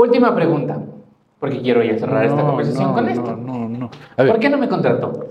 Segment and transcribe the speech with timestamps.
[0.00, 0.78] Última pregunta,
[1.38, 3.36] porque quiero ya cerrar esta No, conversación no, con no, esto.
[3.36, 3.90] No, no.
[4.16, 5.28] A ver, ¿Por qué no me contrató?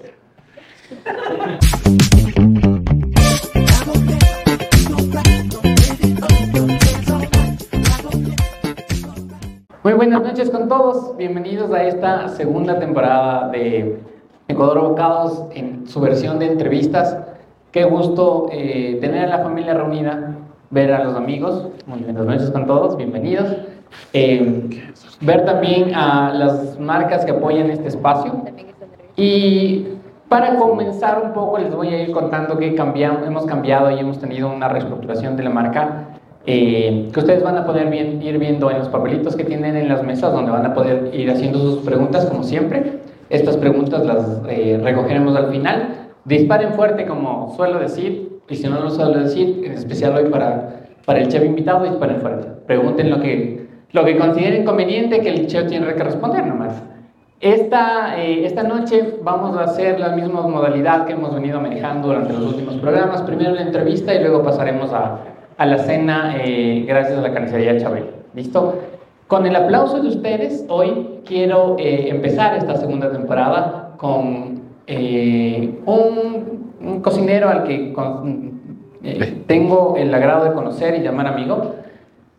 [9.84, 11.18] Muy buenas noches con todos.
[11.18, 13.98] Bienvenidos a esta segunda temporada de
[14.48, 17.18] Ecuador Abocados en su versión de entrevistas.
[17.72, 20.36] Qué gusto eh, tener a la familia reunida,
[20.70, 21.70] ver a los amigos.
[21.88, 23.48] Muy buenas noches con todos, bienvenidos.
[24.14, 24.84] Eh,
[25.22, 28.44] ver también a las marcas que apoyan este espacio.
[29.16, 29.88] Y
[30.28, 34.20] para comenzar un poco les voy a ir contando que cambiamos, hemos cambiado y hemos
[34.20, 36.10] tenido una reestructuración de la marca
[36.46, 40.04] eh, que ustedes van a poder ir viendo en los papelitos que tienen en las
[40.04, 43.02] mesas donde van a poder ir haciendo sus preguntas como siempre.
[43.30, 46.10] Estas preguntas las eh, recogeremos al final.
[46.26, 50.86] Disparen fuerte como suelo decir y si no lo suelo decir, en especial hoy para,
[51.06, 52.48] para el chef invitado, disparen fuerte.
[52.66, 56.82] Pregunten lo que, lo que consideren conveniente que el chef tiene que responder nomás.
[57.42, 62.34] Esta, eh, esta noche vamos a hacer la misma modalidad que hemos venido manejando durante
[62.34, 63.22] los últimos programas.
[63.22, 65.20] Primero la entrevista y luego pasaremos a,
[65.58, 68.06] a la cena eh, gracias a la carnicería Chabel.
[68.36, 68.76] ¿Listo?
[69.28, 76.74] Con el aplauso de ustedes, hoy quiero eh, empezar esta segunda temporada con eh, un,
[76.82, 78.60] un cocinero al que con-
[79.04, 81.76] eh, tengo el agrado de conocer y llamar amigo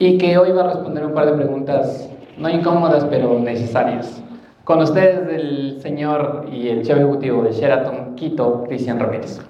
[0.01, 4.23] y que hoy va a responder un par de preguntas no incómodas pero necesarias.
[4.65, 9.41] Con ustedes el señor y el chef ejecutivo de Sheraton Quito, Cristian Ramírez.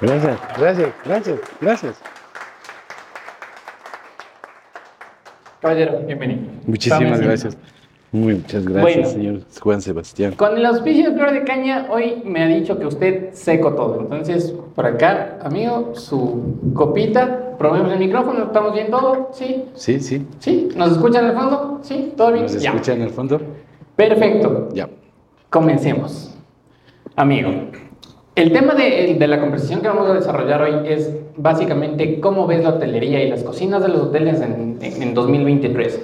[0.00, 2.00] gracias, gracias, gracias, gracias.
[5.60, 6.40] Caballero, bienvenido.
[6.66, 7.58] Muchísimas gracias.
[8.12, 9.08] Muy muchas gracias, Bueno.
[9.08, 10.32] señor Juan Sebastián.
[10.36, 14.00] Con el auspicio de Flor de Caña, hoy me ha dicho que usted seco todo.
[14.00, 19.28] Entonces, por acá, amigo, su copita, probemos el micrófono, ¿estamos bien todo?
[19.32, 19.64] ¿Sí?
[19.74, 20.26] Sí, sí.
[20.40, 20.68] ¿Sí?
[20.76, 21.78] ¿Nos escuchan al fondo?
[21.82, 22.12] ¿Sí?
[22.16, 22.42] ¿Todo bien?
[22.44, 22.70] ¿Nos Ya.
[22.70, 23.40] escuchan en el fondo?
[23.94, 24.68] Perfecto.
[24.74, 24.88] Ya.
[25.48, 26.34] Comencemos.
[27.14, 27.50] Amigo,
[28.34, 32.64] el tema de, de la conversación que vamos a desarrollar hoy es básicamente cómo ves
[32.64, 36.02] la hotelería y las cocinas de los hoteles en, en- en 2023.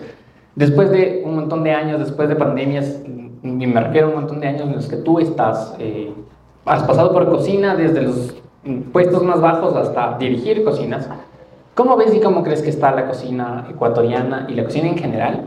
[0.55, 3.01] Después de un montón de años, después de pandemias,
[3.43, 6.13] y me refiero a un montón de años en los que tú estás, eh,
[6.67, 8.35] has pasado por cocina desde los
[8.93, 11.09] puestos más bajos hasta dirigir cocinas.
[11.79, 15.45] ¿Cómo ves y cómo crees que está la cocina ecuatoriana y la cocina en general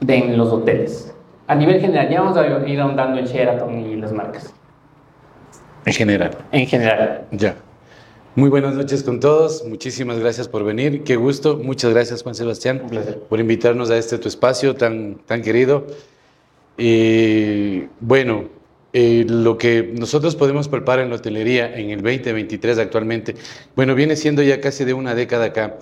[0.00, 1.14] de, en los hoteles?
[1.46, 4.52] A nivel general, ya vamos a ir ahondando en Sheraton y las marcas.
[5.84, 6.32] En general.
[6.50, 7.28] En general.
[7.30, 7.54] Ya.
[8.34, 9.64] Muy buenas noches con todos.
[9.68, 11.04] Muchísimas gracias por venir.
[11.04, 11.56] Qué gusto.
[11.56, 13.20] Muchas gracias, Juan Sebastián, Un placer.
[13.28, 15.86] por invitarnos a este tu espacio tan, tan querido.
[16.76, 18.46] Y bueno,
[18.92, 23.34] eh, lo que nosotros podemos palpar en la hotelería en el 2023 actualmente,
[23.76, 25.78] bueno, viene siendo ya casi de una década acá.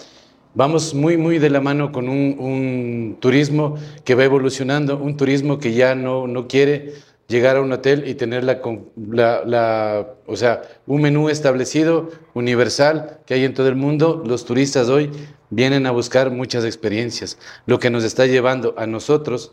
[0.55, 5.59] Vamos muy, muy de la mano con un, un turismo que va evolucionando, un turismo
[5.59, 6.95] que ya no, no quiere
[7.29, 8.61] llegar a un hotel y tener la,
[8.97, 14.23] la, la- o sea, un menú establecido, universal, que hay en todo el mundo.
[14.27, 15.11] Los turistas hoy
[15.51, 19.53] vienen a buscar muchas experiencias, lo que nos está llevando a nosotros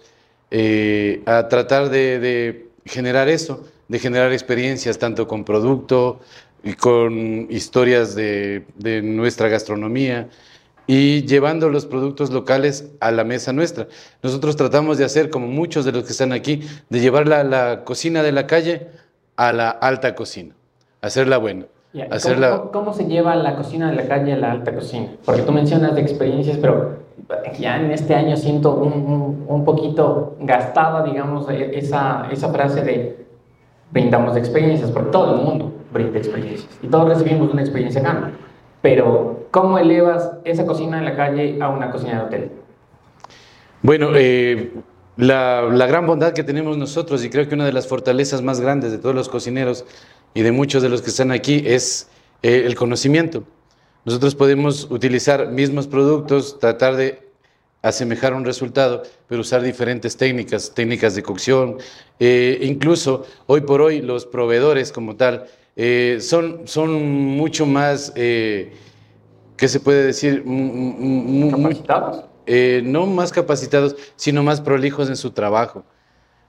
[0.52, 6.20] eh, a tratar de generar eso, de generar experiencias tanto con producto
[6.64, 10.30] y con historias de, de nuestra gastronomía
[10.88, 13.88] y llevando los productos locales a la mesa nuestra.
[14.22, 17.84] Nosotros tratamos de hacer, como muchos de los que están aquí, de llevar la, la
[17.86, 18.88] cocina de la calle
[19.38, 20.54] a la alta cocina,
[21.02, 21.66] hacerla buena.
[21.94, 22.50] Ya, ¿y hacerla...
[22.50, 25.08] ¿Cómo, cómo- cómo se lleva la cocina de la calle a la alta cocina?
[25.24, 27.03] Porque tú mencionas de experiencias, pero
[27.60, 32.82] ya en este año siento un, un- un poquito gastada, digamos, e- esa, esa frase
[32.84, 33.26] de
[33.92, 38.32] brindamos experiencias, porque todo el mundo brinda experiencias y todos recibimos una experiencia acá.
[38.82, 42.52] Pero, ¿cómo elevas esa cocina de la calle a una cocina de hotel?
[43.82, 44.72] Bueno, eh,
[45.18, 48.60] la, la gran bondad que tenemos nosotros y creo que una de las fortalezas más
[48.60, 49.86] grandes de todos los cocineros
[50.34, 52.10] y de muchos de los que están aquí es
[52.42, 53.44] eh, el conocimiento.
[54.06, 57.24] Nosotros podemos utilizar mismos productos, tratar de
[57.82, 61.78] asemejar un resultado, pero usar diferentes técnicas, técnicas de cocción.
[62.20, 65.46] Eh, incluso hoy por hoy los proveedores como tal
[65.76, 68.74] eh, son, son mucho más, eh,
[69.58, 70.44] ¿qué se puede decir?
[70.46, 72.26] Mm, mm, mm, ¿Capacitados?
[72.46, 75.86] eh, no más capacitados, sino más prolijos en su trabajo.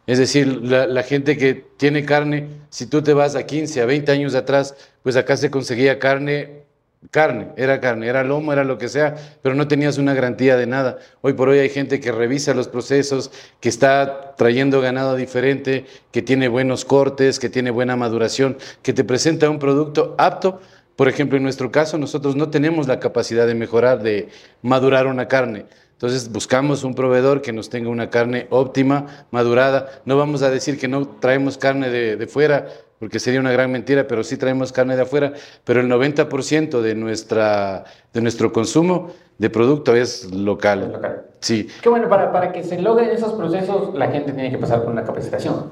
[0.06, 3.86] Es decir, la, la gente que tiene carne, si tú te vas a 15, a
[3.86, 6.64] 20 años atrás, pues acá se conseguía carne,
[7.10, 10.66] carne, era carne, era lomo, era lo que sea, pero no tenías una garantía de
[10.66, 10.98] nada.
[11.20, 13.30] Hoy por hoy hay gente que revisa los procesos,
[13.60, 19.04] que está trayendo ganado diferente, que tiene buenos cortes, que tiene buena maduración, que te
[19.04, 20.60] presenta un producto apto.
[20.96, 24.28] Por ejemplo, en nuestro caso, nosotros no tenemos la capacidad de mejorar, de
[24.62, 25.66] madurar una carne.
[25.92, 30.02] Entonces buscamos un proveedor que nos tenga una carne óptima, madurada.
[30.04, 32.68] No vamos a decir que no traemos carne de, de fuera,
[32.98, 35.32] porque sería una gran mentira, pero sí traemos carne de afuera,
[35.64, 40.92] pero el 90% de, nuestra, de nuestro consumo de producto es local.
[40.92, 41.22] local.
[41.40, 41.68] Sí.
[41.82, 44.92] Qué bueno, para, para que se logren esos procesos, la gente tiene que pasar por
[44.92, 45.70] una capacitación,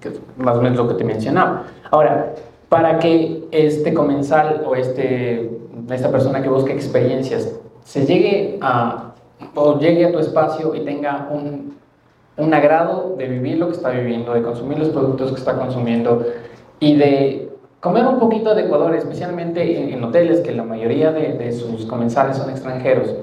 [0.00, 1.64] que es más o menos lo que te mencionaba.
[1.90, 2.34] Ahora,
[2.68, 5.50] para que este comensal o este,
[5.90, 7.52] esta persona que busca experiencias
[7.84, 9.14] se llegue a,
[9.54, 11.76] o llegue a tu espacio y tenga un,
[12.36, 16.24] un agrado de vivir lo que está viviendo, de consumir los productos que está consumiendo
[16.80, 21.52] y de comer un poquito de Ecuador, especialmente en, en hoteles, que la mayoría de,
[21.52, 23.14] sus comensales son extranjeros.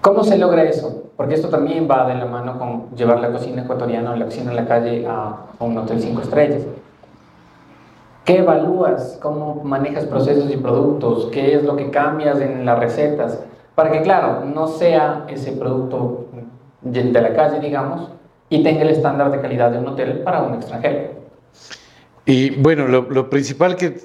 [0.00, 1.10] ¿Cómo se logra eso?
[1.16, 4.50] Porque esto también va de la mano con llevar la cocina ecuatoriana o la cocina
[4.50, 6.62] en la calle a, a un hotel cinco estrellas.
[8.24, 9.18] ¿Qué evalúas?
[9.22, 11.26] ¿Cómo manejas procesos y productos?
[11.32, 13.40] ¿Qué es lo que cambias en las recetas?
[13.74, 16.26] Para que, claro, no sea ese producto
[16.82, 18.10] de la calle, digamos,
[18.48, 21.15] y tenga el estándar de calidad de un hotel para un extranjero.
[22.26, 24.00] Y bueno, lo, principal que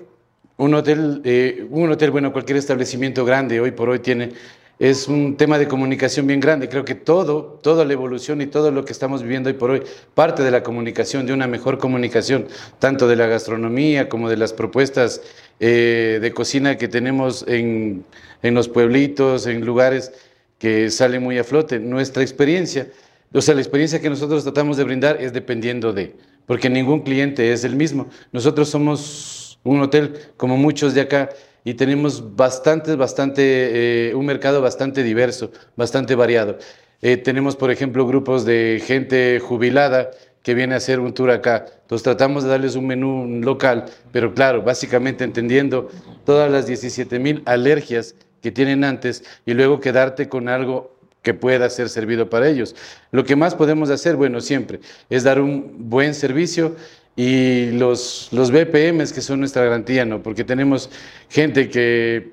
[0.58, 4.30] un hotel, eh, un hotel, bueno, cualquier establecimiento grande hoy por hoy tiene
[4.78, 6.70] es un tema de comunicación bien grande.
[6.70, 9.84] Creo que todo, toda la evolución y todo lo que estamos viviendo hoy por hoy
[10.14, 12.48] parte de la comunicación, de una mejor comunicación,
[12.78, 15.22] tanto de la gastronomía como de las propuestas
[15.60, 18.06] eh, de cocina que tenemos en,
[18.44, 20.12] en los pueblitos, en lugares
[20.60, 21.80] que salen muy a flote.
[21.80, 22.88] Nuestra experiencia,
[23.34, 26.16] o sea, la experiencia que nosotros tratamos de brindar es dependiendo de,
[26.51, 28.07] porque ningún cliente es el mismo.
[28.33, 31.30] Nosotros somos un hotel como muchos de acá
[31.63, 36.57] y tenemos bastante, bastante, eh, un mercado bastante diverso, bastante variado.
[37.01, 40.12] Eh, tenemos, por ejemplo, grupos de gente jubilada
[40.44, 41.68] que viene a hacer un tour acá.
[41.83, 45.88] Entonces tratamos de darles un menú local, pero claro, básicamente entendiendo
[46.25, 51.70] todas las 17 mil alergias que tienen antes y luego quedarte con algo que pueda
[51.70, 52.76] ser servido para ellos.
[53.12, 54.80] Lo que más podemos hacer, bueno, siempre,
[55.10, 56.76] es dar un buen servicio
[57.16, 60.24] y los, los BPMs que son nuestra garantía, ¿no?
[60.24, 60.90] Porque tenemos
[61.30, 62.32] gente que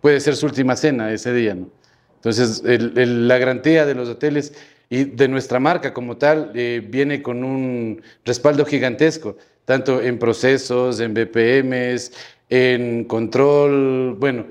[0.00, 1.68] puede ser su última cena ese día, ¿no?
[2.16, 4.52] Entonces, la garantía de los hoteles
[4.90, 10.98] y de nuestra marca como tal eh, viene con un respaldo gigantesco, tanto en procesos,
[11.00, 12.12] en BPMs,
[12.48, 14.46] en control, bueno,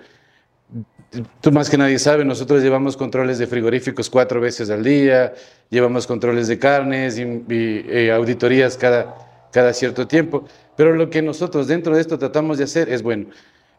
[1.41, 5.33] tú más que nadie sabe, nosotros llevamos controles de frigoríficos cuatro veces al día,
[5.69, 9.15] llevamos controles de carnes y, y eh, auditorías cada,
[9.51, 10.45] cada cierto tiempo.
[10.75, 13.27] Pero lo que nosotros dentro de esto tratamos de hacer es, bueno,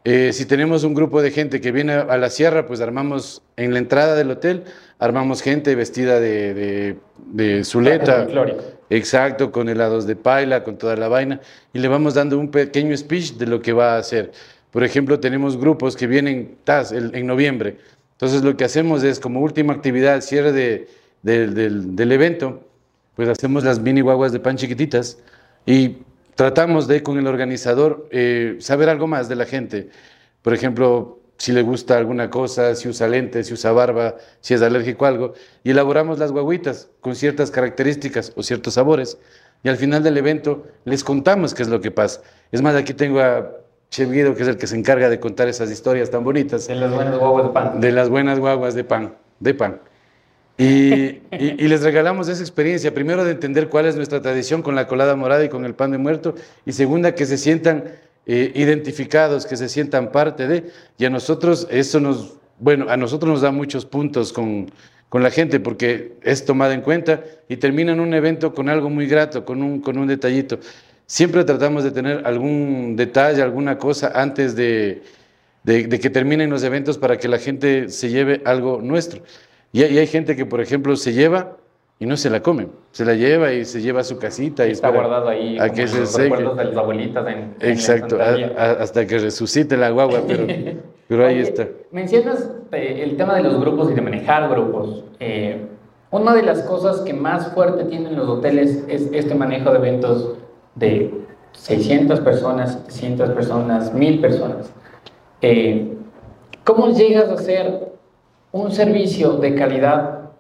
[0.05, 3.73] eh, si tenemos un grupo de gente que viene a la sierra, pues armamos en
[3.73, 4.65] la entrada del hotel,
[4.99, 6.97] armamos gente vestida de, de,
[7.33, 8.27] de zuleta.
[8.89, 11.41] Exacto, con helados de paila, con toda la vaina,
[11.73, 14.31] y le vamos dando un pequeño speech de lo que va a hacer.
[14.71, 16.57] Por ejemplo, tenemos grupos que vienen
[16.93, 17.79] el, en noviembre.
[18.13, 20.89] Entonces lo que hacemos es, como última actividad, cierre de,
[21.23, 22.63] de, del, del evento,
[23.15, 25.19] pues hacemos las mini guaguas de pan chiquititas,
[25.65, 25.97] y
[26.35, 29.89] tratamos de, con el organizador, eh, saber algo más de la gente.
[30.43, 34.63] Por ejemplo, si le gusta alguna cosa, si usa lentes, si usa barba, si es
[34.63, 35.35] alérgico a algo.
[35.65, 39.19] Y elaboramos las guaguitas con ciertas características o ciertos sabores.
[39.63, 42.23] Y al final del evento les contamos qué es lo que pasa.
[42.53, 43.51] Es más, aquí tengo a
[43.91, 46.67] Chef Guido, que es el que se encarga de contar esas historias tan bonitas.
[46.67, 47.81] De las buenas guaguas de pan.
[47.81, 49.15] De las buenas guaguas de pan.
[49.41, 49.81] De pan.
[50.59, 54.75] Y, y, y, les regalamos esa experiencia, primero de entender cuál es nuestra tradición con
[54.75, 57.85] la colada morada y con el pan de muerto, y segunda que se sientan
[58.29, 60.65] eh, identificados, que se sientan parte de,
[60.99, 64.69] y a nosotros eso nos, bueno, a nosotros nos da muchos puntos con,
[65.09, 69.07] con la gente porque es tomada en cuenta y terminan un evento con algo muy
[69.07, 70.59] grato, con un, con un detallito.
[71.07, 75.03] Siempre tratamos de tener algún detalle, alguna cosa antes de,
[75.63, 79.23] de, de que terminen los eventos para que la gente se lleve algo nuestro.
[79.73, 81.57] Y hay, y hay, gente que, por ejemplo, se lleva
[82.01, 82.67] y no se la come.
[82.91, 84.67] Se la lleva y se lleva a su casita.
[84.67, 85.59] Y está guardado ahí.
[85.61, 86.25] A que se los seque.
[86.25, 90.47] recuerdos de las abuelitas en, Exacto, en a, a, hasta que resucite la guagua, pero,
[91.09, 91.69] pero ahí Oye, está.
[91.93, 95.05] Mencionas eh, el tema de los grupos y de manejar grupos.
[95.21, 95.67] Eh,
[96.11, 100.36] una de las cosas que más fuerte tienen los hoteles es este manejo de eventos
[100.77, 101.13] de
[101.53, 104.71] 600 personas, 700 personas, 1000 personas.
[105.43, 105.93] Eh,
[106.65, 107.93] ¿Cómo llegas a hacer
[108.53, 110.31] un servicio de calidad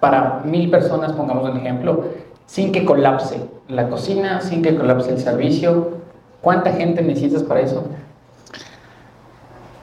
[0.00, 2.04] para mil personas, pongamos un ejemplo,
[2.46, 5.98] sin que colapse la cocina, sin que colapse el servicio?
[6.40, 7.84] ¿Cuánta gente necesitas para eso?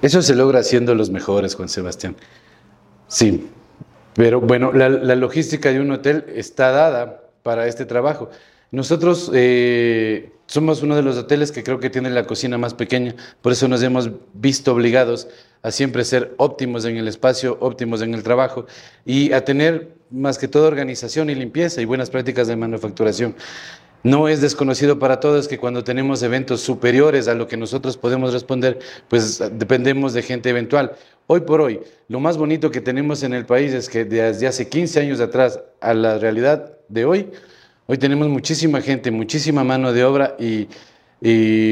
[0.01, 2.15] Eso se logra haciendo los mejores, Juan Sebastián.
[3.07, 3.49] Sí,
[4.13, 8.29] pero bueno, la, la logística de un hotel está dada para este trabajo.
[8.71, 13.15] Nosotros, eh, somos uno de los hoteles que creo que tiene la cocina más pequeña,
[13.41, 15.27] por eso nos hemos visto obligados
[15.61, 18.65] a siempre ser óptimos en el espacio, óptimos en el trabajo
[19.05, 23.35] y a tener más que todo organización y limpieza y buenas prácticas de manufacturación.
[24.01, 28.31] No es desconocido para todos que cuando tenemos eventos superiores a lo que nosotros podemos
[28.31, 30.93] responder, pues dependemos de gente eventual.
[31.27, 34.69] Hoy por hoy, lo más bonito que tenemos en el país es que desde hace
[34.69, 37.29] 15 años atrás a la realidad de hoy,
[37.89, 40.67] hoy tenemos muchísima gente, muchísima mano de obra y,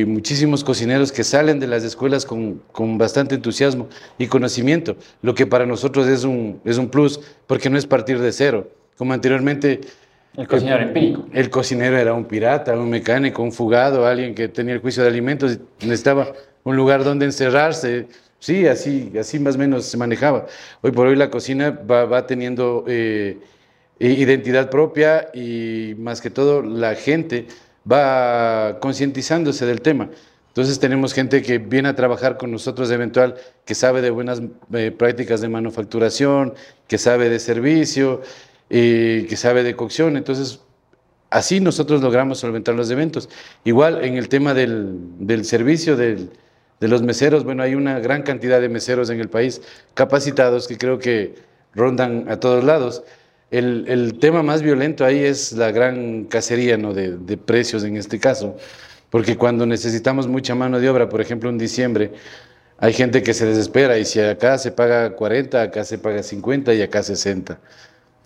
[0.08, 5.46] muchísimos cocineros que salen de las escuelas con, con, bastante entusiasmo y conocimiento, lo que
[5.46, 8.68] para nosotros es un, es un plus porque no es partir de cero.
[8.98, 9.80] Como anteriormente
[10.36, 11.28] el cocinero empírico.
[11.34, 15.10] El cocinero era un pirata, un mecánico, un fugado, alguien que tenía el juicio de
[15.10, 16.34] alimentos y necesitaba
[16.64, 18.08] un lugar donde encerrarse.
[18.40, 20.48] Sí, así, así más o menos se manejaba.
[20.82, 23.38] Hoy por hoy la cocina va, teniendo eh,
[24.00, 27.48] identidad propia y más que todo la gente
[27.90, 30.10] va concientizándose del tema.
[30.50, 34.42] Entonces tenemos gente que viene a trabajar con nosotros eventual, que sabe de buenas
[34.74, 36.56] eh, prácticas de manufacturación,
[36.88, 38.22] que sabe de servicio,
[38.70, 40.18] que sabe de cocción.
[40.18, 40.62] Entonces,
[41.30, 43.30] así nosotros logramos solventar los eventos.
[43.66, 46.32] Igual en el tema del, del servicio del,
[46.80, 49.62] de los meseros, bueno, hay una gran cantidad de meseros en el país
[49.94, 51.36] capacitados que creo que
[51.74, 53.04] rondan a todos lados.
[53.50, 56.94] El, el tema más violento ahí es la gran cacería ¿no?
[56.94, 58.58] de, de precios en este caso,
[59.10, 62.12] porque cuando necesitamos mucha mano de obra, por ejemplo en diciembre,
[62.78, 66.74] hay gente que se desespera y si acá se paga 40, acá se paga 50
[66.74, 67.60] y acá 60.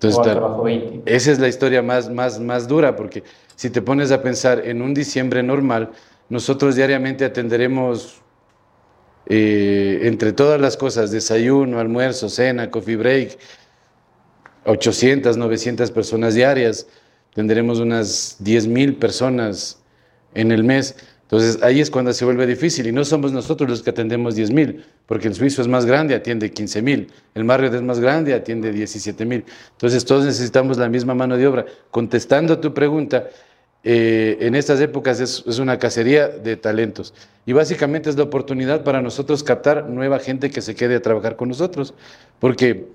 [0.02, 0.38] Entonces,
[1.06, 3.24] esa es la historia más, más, más dura, porque
[3.56, 5.92] si te pones a pensar en un diciembre normal,
[6.28, 8.20] nosotros diariamente atenderemos
[9.28, 13.38] eh, entre todas las cosas, desayuno, almuerzo, cena, coffee break,
[14.66, 16.88] 800, 900 personas diarias,
[17.34, 19.80] tendremos unas 10 mil personas
[20.34, 20.96] en el mes.
[21.24, 24.52] Entonces ahí es cuando se vuelve difícil y no somos nosotros los que atendemos 10
[24.52, 28.34] mil, porque el suizo es más grande, atiende 15 mil, el Marriott es más grande,
[28.34, 29.46] atiende 17 mil.
[29.72, 31.66] Entonces todos necesitamos la misma mano de obra.
[31.90, 33.30] Contestando a tu pregunta,
[33.84, 37.16] eh, en estas épocas es, una cacería de talentos
[37.48, 41.36] y básicamente es la oportunidad para nosotros captar nueva gente que se quede a trabajar
[41.36, 41.96] con nosotros,
[42.40, 42.90] porque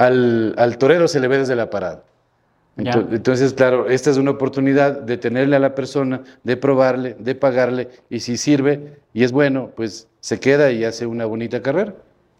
[0.00, 2.02] al, al torero se le ve desde la parada.
[2.76, 7.88] Entonces, claro, esta es una oportunidad de tenerle a la persona, de probarle, de pagarle,
[8.08, 11.92] y si sirve y es bueno, pues se queda y hace una bonita carrera.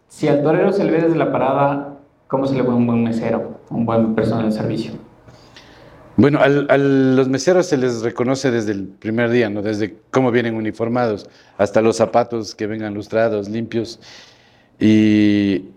[0.07, 3.03] Si al torero se le ve desde la parada, ¿cómo se le ve un buen
[3.03, 4.93] mesero, un buen personal de servicio?
[6.17, 9.61] Bueno, a los meseros se les reconoce desde el primer día, ¿no?
[9.61, 13.99] Desde cómo vienen uniformados, hasta los zapatos que vengan lustrados, limpios.
[14.79, 15.69] Y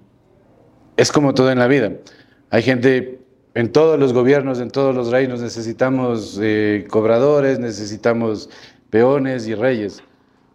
[0.96, 1.92] es como todo en la vida.
[2.50, 3.18] Hay gente
[3.54, 8.50] en todos los gobiernos, en todos los reinos necesitamos eh, cobradores, necesitamos
[8.90, 10.02] peones y reyes.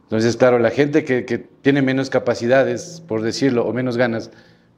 [0.04, 1.22] Entonces, claro, la gente que,
[1.62, 4.32] tiene menos capacidades, por decirlo, o menos ganas,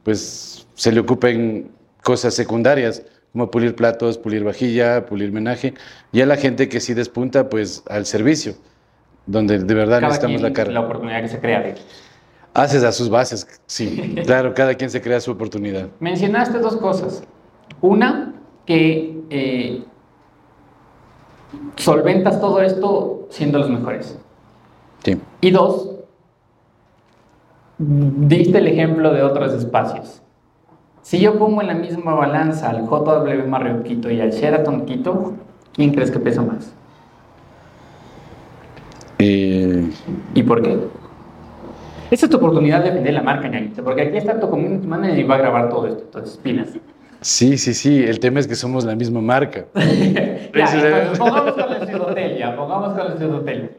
[0.04, 1.72] pues se le ocupen
[2.04, 5.74] cosas secundarias, como pulir platos, pulir vajilla, pulir menaje,
[6.12, 8.56] y a la gente que sí despunta, pues al servicio,
[9.26, 10.72] donde de verdad necesitamos la cara.
[10.72, 11.76] La oportunidad que se crea.
[12.54, 15.88] Haces a sus bases, sí, claro, cada quien se crea su oportunidad.
[16.00, 17.24] Mencionaste dos cosas.
[17.80, 18.34] Una,
[18.66, 19.84] que eh,
[21.78, 24.20] solventas todo esto siendo los mejores.
[25.04, 25.18] Sí.
[25.40, 25.92] Y dos,
[27.78, 30.22] diste el ejemplo de otros espacios.
[31.02, 35.34] Si yo pongo en la misma balanza al JW Marriott Quito y al Sheraton Quito,
[35.74, 36.74] ¿quién crees que pesa más?
[39.18, 39.90] Eh,
[40.36, 40.80] ¿Y por qué?
[42.12, 45.18] Esa es tu oportunidad de vender la marca, ñañito, porque aquí está tu community manager
[45.18, 46.68] y va a grabar todo esto, entonces pinas.
[47.22, 48.04] Sí, sí, sí.
[48.04, 49.66] El tema es que somos la misma marca.
[49.76, 53.72] ya, pongamos con el Hotel, ya, pongamos con el Hotel.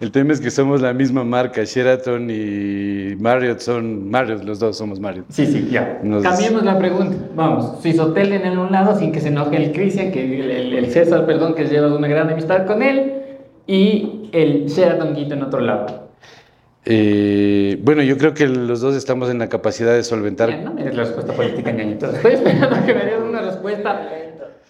[0.00, 1.64] El tema es que somos la misma marca.
[1.64, 5.24] Sheraton y Marriott son Marriott, los dos somos Marriott.
[5.30, 5.98] Sí, sí, ya.
[6.22, 7.16] Cambiemos la pregunta.
[7.34, 11.24] Vamos, Hotel en el un lado, sin que se enoje el Cristian, que el, César,
[11.24, 13.14] perdón, que lleva una gran amistad con él,
[13.66, 16.03] y el Sheraton Quito en otro lado.
[16.86, 20.62] Eh, bueno, yo creo que los dos estamos en la capacidad de solventar.
[20.62, 22.06] no me des la respuesta política, ñañito.
[22.14, 24.08] Estoy esperando que me des una respuesta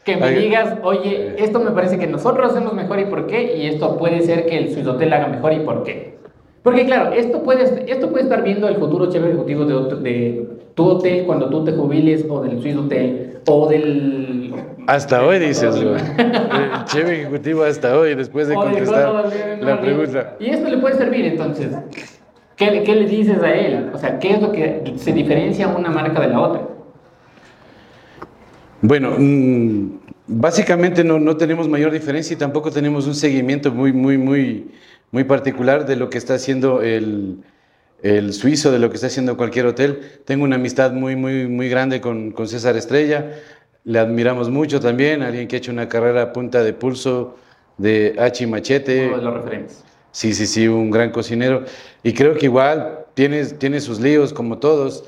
[0.04, 3.66] que me digas, oye, esto me parece que nosotros hacemos mejor y por qué, y
[3.66, 6.14] esto puede ser que el Swiss Hotel haga mejor y por qué.
[6.62, 10.84] Porque claro, esto puede, esto puede estar viendo el futuro chef ejecutivo de, de tu
[10.84, 14.43] hotel cuando tú te jubiles, o del Swiss Hotel, o del...
[14.86, 19.30] Hasta hoy dices, el chef ejecutivo hasta hoy, después de contestar
[19.60, 20.36] la pregunta.
[20.38, 21.72] Y esto le puede servir, entonces.
[22.56, 23.90] ¿Qué, ¿Qué le dices a él?
[23.92, 26.62] O sea, ¿qué es lo que se diferencia una marca de la otra?
[28.80, 34.16] Bueno, mm, Básicamente no, no tenemos mayor diferencia y tampoco tenemos un seguimiento muy, muy,
[34.16, 34.70] muy,
[35.10, 37.42] muy particular de lo que está haciendo el,
[38.02, 40.00] el suizo, de lo que está haciendo cualquier hotel.
[40.24, 43.32] Tengo una amistad muy, muy, muy grande con, con César Estrella.
[43.84, 47.36] Le admiramos mucho también, alguien que ha hecho una carrera a punta de pulso
[47.76, 49.08] de H Machete.
[49.08, 49.84] Uno de los referentes.
[50.10, 51.64] Sí, sí, sí, un gran cocinero.
[52.02, 55.04] Y creo que igual tiene, tiene sus líos como todos.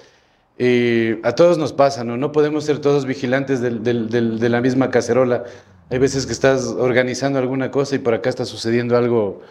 [0.58, 2.16] Y a todos nos pasa, ¿no?
[2.16, 5.44] No podemos ser todos vigilantes del- del- del- de la misma cacerola.
[5.90, 9.42] Hay veces que estás organizando alguna cosa y por acá está sucediendo algo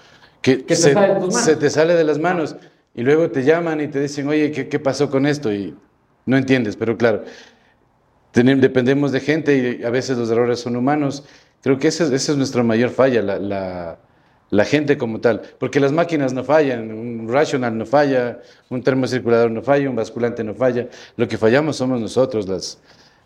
[0.42, 1.34] que, te se, manos.
[1.36, 2.56] se te sale de las manos.
[2.94, 5.52] Y luego te llaman y te dicen, oye, ¿qué, qué pasó con esto?
[5.54, 5.76] Y
[6.26, 7.24] no entiendes, pero claro,
[8.44, 11.24] dependemos de gente y a veces los errores son humanos.
[11.62, 14.00] Creo que esa es, esa es nuestra mayor falla, la, la-
[14.52, 15.42] la gente como tal.
[15.60, 18.40] Porque las máquinas no fallan, un rational no falla,
[18.70, 20.88] un termocirculador no falla, un basculante no falla.
[21.18, 22.80] Lo que fallamos somos nosotros, las,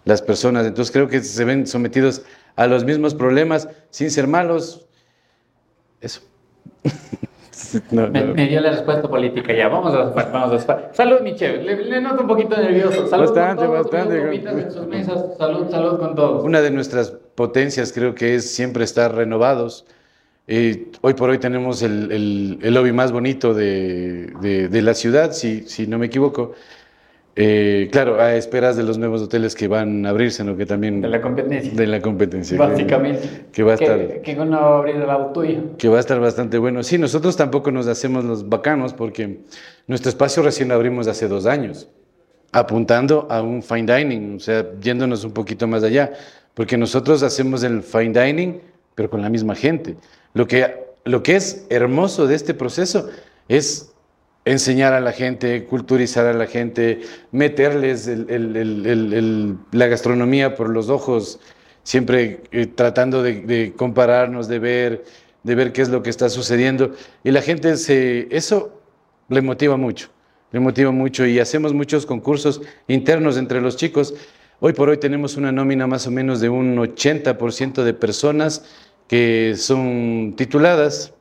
[0.06, 0.66] las personas.
[0.66, 2.22] Entonces creo que se ven sometidos
[2.56, 4.88] a los mismos problemas sin ser malos.
[6.02, 6.22] Eso.
[7.92, 8.34] No, Me, no.
[8.34, 9.68] me dio la respuesta política ya.
[9.68, 10.90] Vamos a zafar, vamos a zafar.
[10.94, 11.64] Salud, Michelle.
[11.64, 13.08] Le, le noto un poquito nervioso.
[13.08, 14.20] Salud Bastante, con todos, bastante.
[14.26, 15.26] gomitas en sus mesas.
[15.38, 16.44] Salud, salud con todos.
[16.44, 19.86] Una de nuestras potencias creo que es siempre estar renovados.
[20.48, 24.94] Eh, hoy por hoy tenemos el, el- el lobby más bonito de, de- de la
[24.96, 26.54] ciudad, si, si no me equivoco.
[27.42, 30.58] Eh, claro, a esperas de los nuevos hoteles que van a abrirse, ¿no?
[30.58, 31.72] que también De la competencia.
[31.74, 32.58] de la competencia.
[32.58, 33.30] que- Básicamente.
[33.54, 35.78] que va a Que, estar- que uno va a abrir el lado tuyo.
[35.78, 36.84] que va a estar bastante bueno.
[36.84, 39.40] Sí, nosotros tampoco nos hacemos los bacanos porque
[39.88, 41.88] nuestro espacio recién lo abrimos hace dos años,
[42.52, 46.12] apuntando a un fine dining, o sea, yéndonos un poquito más allá,
[46.54, 48.60] porque nosotros hacemos el fine dining,
[48.96, 49.96] pero con la misma gente.
[50.34, 53.08] Lo que, lo que es hermoso de este proceso
[53.48, 53.89] es
[54.52, 57.02] enseñar a la gente, culturizar a la gente,
[57.32, 58.56] meterles el- el-
[59.14, 61.40] el- la gastronomía por los ojos,
[61.84, 65.04] siempre eh, tratando de, de compararnos, de ver,
[65.44, 66.94] de ver qué es lo que está sucediendo.
[67.24, 68.82] Y la gente se, eso
[69.30, 70.10] le motiva mucho,
[70.52, 74.16] le motiva mucho y hacemos muchos concursos internos entre los chicos.
[74.60, 78.66] Hoy por hoy tenemos una nómina más o menos de un 80% de personas
[79.08, 81.14] que son tituladas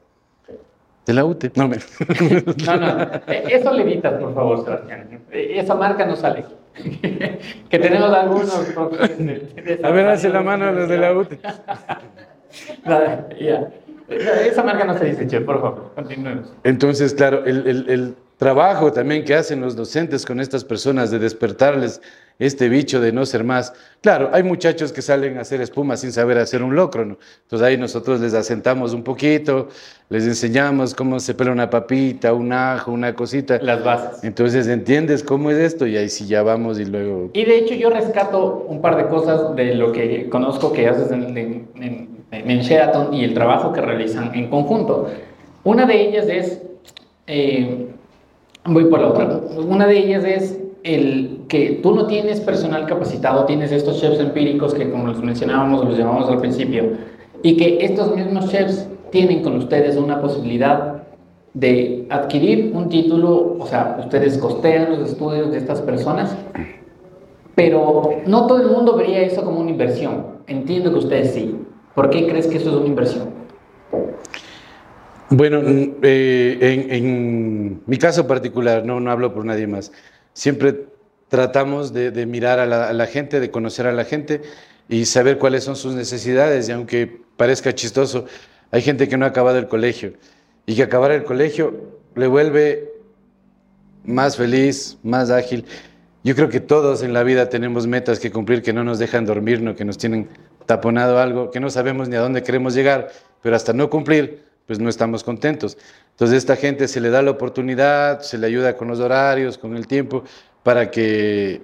[1.08, 1.50] de la UTE.
[1.56, 1.78] No, me-
[2.66, 3.02] No, no.
[3.26, 5.08] eh, Eso le evitas, por favor, Sebastián.
[5.32, 6.44] Eh, Esa marca no sale.
[7.70, 8.68] que tenemos algunos.
[9.18, 11.40] de- A ver, hace la mano a los de la UTE.
[12.84, 13.68] Nada, ya.
[14.08, 15.92] Esa marca no se dice, che, por favor.
[15.94, 16.52] Continuemos.
[16.64, 21.18] Entonces, claro, el, el- el trabajo también que hacen los docentes con estas personas de
[21.18, 22.00] despertarles
[22.38, 23.72] este bicho de no ser más.
[24.00, 27.18] Claro, hay muchachos que salen a hacer espuma sin saber hacer un locro, ¿no?
[27.42, 29.68] Entonces ahí nosotros les asentamos un poquito,
[30.08, 33.58] les enseñamos cómo se pela una papita, un ajo, una cosita.
[33.60, 34.22] Las bases.
[34.22, 37.30] Entonces entiendes cómo es esto y ahí sí ya vamos y luego...
[37.32, 41.10] Y de hecho yo rescato un par de cosas de lo que conozco que haces
[41.10, 45.10] en, en, en- en Sheraton y el trabajo que realizan en conjunto.
[45.64, 46.62] Una de ellas es,
[47.26, 47.88] eh,
[48.64, 49.26] voy por la otra,
[49.66, 54.74] una de ellas es el que tú no tienes personal capacitado, tienes estos chefs empíricos
[54.74, 56.92] que como los mencionábamos, los llamamos al principio,
[57.42, 61.02] y que estos mismos chefs tienen con ustedes una posibilidad
[61.54, 66.36] de adquirir un título, o sea, ustedes costean los estudios de estas personas
[67.58, 70.26] pero no todo el mundo vería eso como una inversión.
[70.46, 71.56] Entiendo que ustedes sí.
[71.92, 73.30] ¿Por qué crees que eso es una inversión?
[75.28, 75.60] Bueno,
[76.02, 79.90] eh, en, en mi caso particular, no, no hablo por nadie más,
[80.38, 80.86] siempre
[81.28, 84.40] tratamos de, mirar a la, a la gente, de conocer a la gente
[84.88, 86.68] y saber cuáles son sus necesidades.
[86.68, 88.24] Y aunque parezca chistoso,
[88.70, 90.12] hay gente que no ha acabado el colegio
[90.64, 91.74] y que acabar el colegio
[92.14, 92.88] le vuelve
[94.04, 95.64] más feliz, más ágil.
[96.22, 99.26] Yo creo que todos en la vida tenemos metas que cumplir que no nos dejan
[99.26, 99.74] dormir, ¿no?
[99.74, 100.28] que nos tienen
[100.66, 103.10] taponado algo, que no sabemos ni a dónde queremos llegar,
[103.42, 105.78] pero hasta no cumplir, pues no estamos contentos.
[106.10, 109.74] Entonces esta gente se le da la oportunidad, se le ayuda con los horarios, con
[109.74, 110.24] el tiempo,
[110.62, 111.62] para que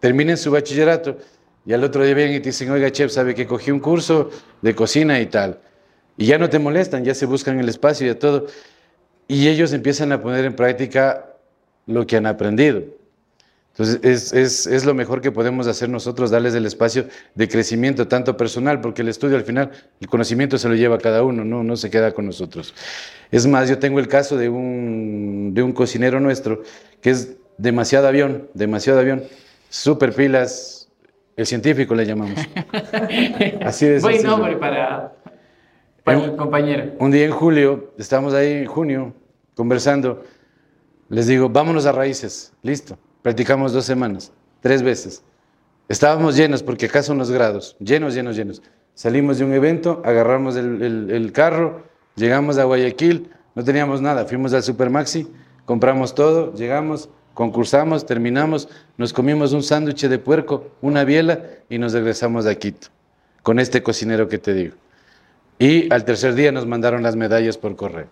[0.00, 1.16] terminen su bachillerato
[1.64, 4.30] y al otro día vienen y te dicen, oiga, chef, sabe que cogí un curso
[4.62, 5.60] de cocina y tal.
[6.16, 8.48] Y ya no te molestan, ya se buscan el espacio y todo.
[9.28, 11.36] Y ellos empiezan a poner en práctica
[11.86, 12.82] lo que han aprendido.
[13.80, 18.06] Entonces, es, es, es, lo mejor que podemos hacer nosotros, darles el espacio de crecimiento,
[18.06, 19.70] tanto personal, porque el estudio al final,
[20.02, 22.74] el conocimiento se lo lleva cada uno, no, no se queda con nosotros.
[23.30, 26.62] Es más, yo tengo el caso de un, de un cocinero nuestro
[27.00, 29.22] que es demasiado avión, demasiado avión,
[29.70, 30.90] super pilas,
[31.34, 32.38] el científico le llamamos.
[33.64, 35.14] Así de Buen nombre para,
[36.04, 36.92] para un, el compañero.
[36.98, 39.14] Un día en julio, estamos ahí en junio
[39.54, 40.22] conversando,
[41.08, 42.98] les digo, vámonos a raíces, listo.
[43.22, 45.22] Practicamos dos semanas, tres veces.
[45.88, 48.62] Estábamos llenos, porque acá son los grados, llenos, llenos, llenos.
[48.94, 51.82] salimos de un evento, agarramos el, carro,
[52.14, 55.26] llegamos a Guayaquil, no teníamos nada, fuimos al Supermaxi,
[55.64, 61.92] compramos todo, llegamos, concursamos, terminamos, nos comimos un sándwich de puerco, una biela y nos
[61.92, 62.88] regresamos a Quito,
[63.42, 64.76] con este cocinero que te digo.
[65.58, 68.06] Y al tercer día nos mandaron las medallas por correo.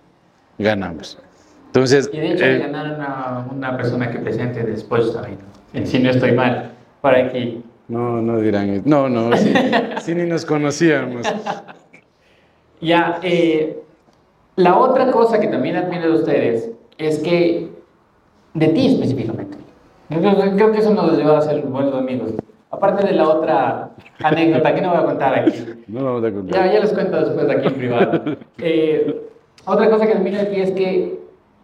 [0.58, 1.18] Ganamos.
[1.68, 5.38] Entonces, y de hecho eh, ganaron a una persona que presente después también.
[5.86, 7.62] Si no estoy mal, para aquí.
[7.88, 8.82] No, no dirán.
[8.84, 9.36] No, no,
[10.00, 11.26] sí, ni nos conocíamos.
[12.80, 13.82] Ya, eh,
[14.56, 17.68] la otra cosa que también admiro de ustedes es que,
[18.54, 19.58] de ti específicamente,
[20.08, 22.32] creo, que eso nos lleva a ser buenos amigos.
[22.70, 23.90] Aparte de la otra
[24.22, 25.64] anécdota que no voy a contar aquí.
[25.86, 26.66] No vamos a contar.
[26.66, 28.36] Ya, ya les cuento después aquí en privado.
[28.58, 29.28] Eh,
[29.64, 31.18] otra cosa que admiro de ti es que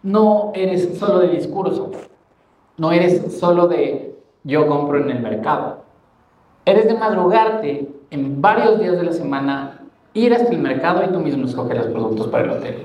[0.05, 1.91] no eres solo de discurso,
[2.77, 5.83] no eres solo de yo compro en el mercado.
[6.63, 9.81] Eres de madrugarte en varios días de la semana,
[10.13, 12.75] ir hasta el mercado y tú mismo escoger los productos para el hotel.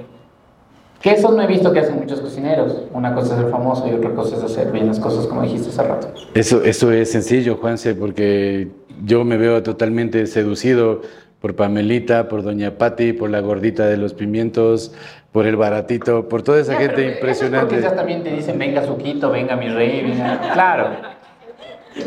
[1.02, 2.84] Que eso no he visto que hacen muchos cocineros.
[2.92, 5.68] Una cosa es ser famoso y otra cosa es hacer bien las cosas como dijiste
[5.68, 6.08] hace rato.
[6.34, 8.68] Eso, eso es sencillo, Juanse, porque
[9.04, 11.02] yo me veo totalmente seducido
[11.40, 14.92] por Pamelita, por Doña Patti, por la gordita de los pimientos,
[15.32, 17.76] por el baratito, por toda esa gente impresionante.
[17.76, 20.52] Porque también te dicen, venga Suquito, venga mi rey, venga.
[20.52, 20.90] Claro.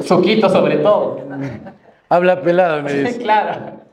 [0.04, 1.22] Suquito sobre todo.
[2.10, 3.20] Habla pelado, me dice.
[3.20, 3.84] claro.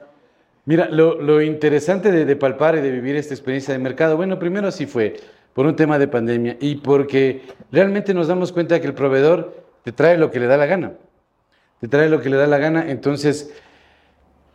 [0.65, 4.71] Mira, lo, interesante de, de, palpar y de vivir esta experiencia de mercado, bueno, primero
[4.71, 5.17] sí fue
[5.55, 9.93] por un tema de pandemia y porque realmente nos damos cuenta que el proveedor te
[9.93, 10.93] trae lo que le da la gana.
[11.81, 12.91] Te trae lo que le da la gana.
[12.91, 13.55] Entonces,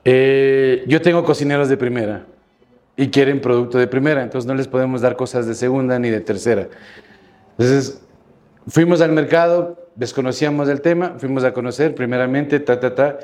[0.05, 2.25] eh, yo tengo cocineros de primera
[2.97, 6.21] y quieren producto de primera, entonces no les podemos dar cosas de segunda ni de
[6.21, 6.67] tercera.
[7.57, 8.01] Entonces,
[8.67, 13.19] fuimos al mercado, desconocíamos el tema, fuimos a conocer primeramente, ta, ta, ta,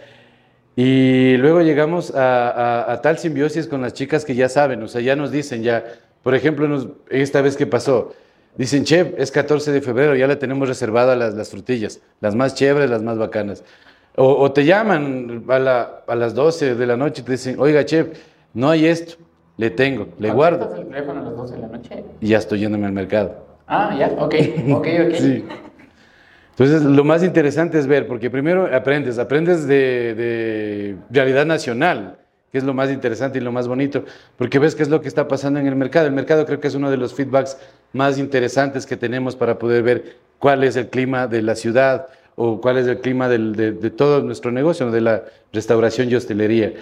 [0.76, 5.16] y luego llegamos a, tal simbiosis con las chicas que ya saben, o sea, ya
[5.16, 5.84] nos dicen, ya,
[6.24, 8.14] por ejemplo, esta vez que pasó,
[8.58, 12.56] dicen, chef, es 14 de febrero, ya le tenemos reservada las, las frutillas, las más
[12.56, 13.64] chéveres, las más bacanas.
[14.18, 18.08] O, te llaman a, a, las 12 de la noche y te dicen, oiga, chef,
[18.54, 19.16] no hay esto,
[19.62, 20.76] le tengo, le guardo.
[20.76, 22.04] el teléfono a las 12 de la noche?
[22.19, 23.45] Y ya estoy yéndome al mercado.
[23.67, 24.34] Ah, ya, ok,
[24.71, 25.13] ok, ok.
[25.13, 25.45] sí.
[26.50, 32.17] Entonces, lo más interesante es ver, porque primero aprendes, aprendes de, de, realidad nacional,
[32.52, 34.04] que es lo más interesante y lo más bonito,
[34.36, 36.08] porque ves qué es lo que está pasando en el mercado.
[36.08, 37.60] El mercado creo que es uno de los feedbacks
[37.93, 42.60] más interesantes que tenemos para poder ver cuál es el clima de la ciudad, o
[42.62, 46.74] cuál es el clima de, todo nuestro negocio, de la restauración y hostelería.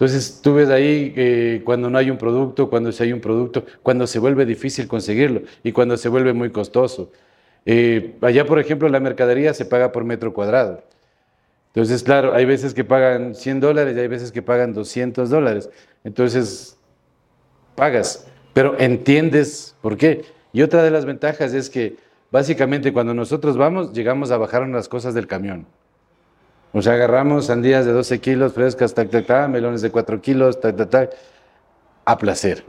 [0.00, 3.66] Entonces tú ves ahí eh, cuando no hay un producto, cuando sí hay un producto,
[3.82, 7.12] cuando se vuelve difícil conseguirlo y cuando se vuelve muy costoso.
[7.66, 10.82] Eh, allá, por ejemplo, la mercadería se paga por metro cuadrado.
[11.74, 15.68] Entonces, claro, hay veces que pagan 100 dólares y hay veces que pagan 200 dólares.
[16.02, 16.78] Entonces,
[17.74, 20.24] pagas, pero entiendes por qué.
[20.54, 21.96] Y otra de las ventajas es que
[22.30, 25.66] Básicamente, cuando nosotros vamos, llegamos a bajar unas cosas del camión.
[26.72, 30.60] O sea, agarramos sandías de 12 kilos frescas, tac, tac, tac, melones de 4 kilos,
[30.60, 31.10] tac, tac, tac,
[32.04, 32.64] a placer.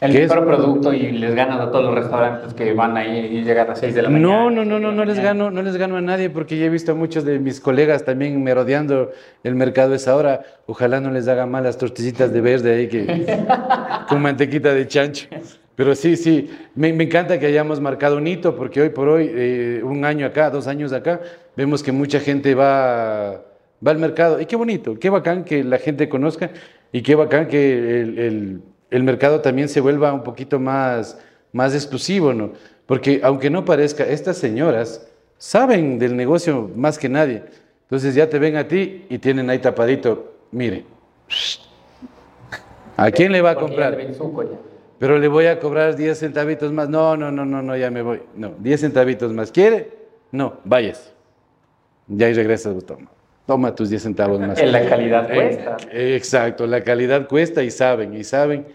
[0.00, 3.66] El mejor producto y les ganas a todos los restaurantes que van ahí y llegan
[3.66, 4.28] a las 6 de la mañana.
[4.28, 6.68] No, no, no, no, no les gano, no les gano a nadie porque ya he
[6.68, 9.12] visto a muchos de mis colegas también merodeando
[9.44, 10.42] el mercado esa hora.
[10.66, 13.44] Ojalá no les haga mal las tortillitas de verde ahí que
[14.08, 15.28] con mantequita de chancho.
[15.76, 19.80] Pero sí, sí, me, encanta que hayamos marcado un hito, porque hoy por hoy, eh,
[19.82, 21.20] un año acá, dos años acá,
[21.56, 23.42] vemos que mucha gente va,
[23.84, 24.40] va al mercado.
[24.40, 26.50] Y qué bonito, qué bacán que la gente conozca
[26.92, 31.18] y qué bacán que el, el, mercado también se vuelva un poquito más,
[31.52, 32.52] más exclusivo, ¿no?
[32.86, 35.08] Porque aunque no parezca, estas señoras
[35.38, 37.42] saben del negocio más que nadie.
[37.82, 40.84] Entonces ya te ven a ti y tienen ahí tapadito, mire,
[42.96, 43.98] ¿a quién le va a comprar?
[44.98, 46.88] Pero le voy a cobrar 10 centavitos más.
[46.88, 48.22] No, no, no, no, no, ya me voy.
[48.36, 49.50] No, 10 centavitos más.
[49.50, 49.90] ¿Quiere?
[50.30, 51.12] No, vayas.
[52.08, 53.10] Ya y regresas, toma.
[53.46, 54.58] Toma tus 10 centavos más.
[54.58, 55.76] En la calidad eh, cuesta.
[55.92, 58.66] exacto, la calidad cuesta y saben, y saben.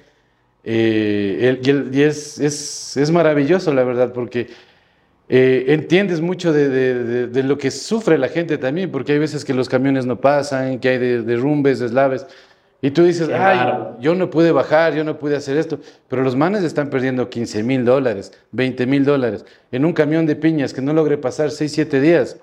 [0.63, 4.49] Eh, y, es, es, es, maravilloso, la verdad, porque
[5.29, 9.45] eh, entiendes mucho de, de, de, lo que sufre la gente también, porque hay veces
[9.45, 12.27] que los camiones no pasan, que hay derrumbes, deslaves.
[12.81, 16.35] Y tú dices, ay, yo no pude bajar, yo no pude hacer esto, pero los
[16.35, 20.81] manes están perdiendo 15 mil dólares, 20 mil dólares en un camión de piñas que
[20.81, 22.37] no logre pasar 6, 7 días.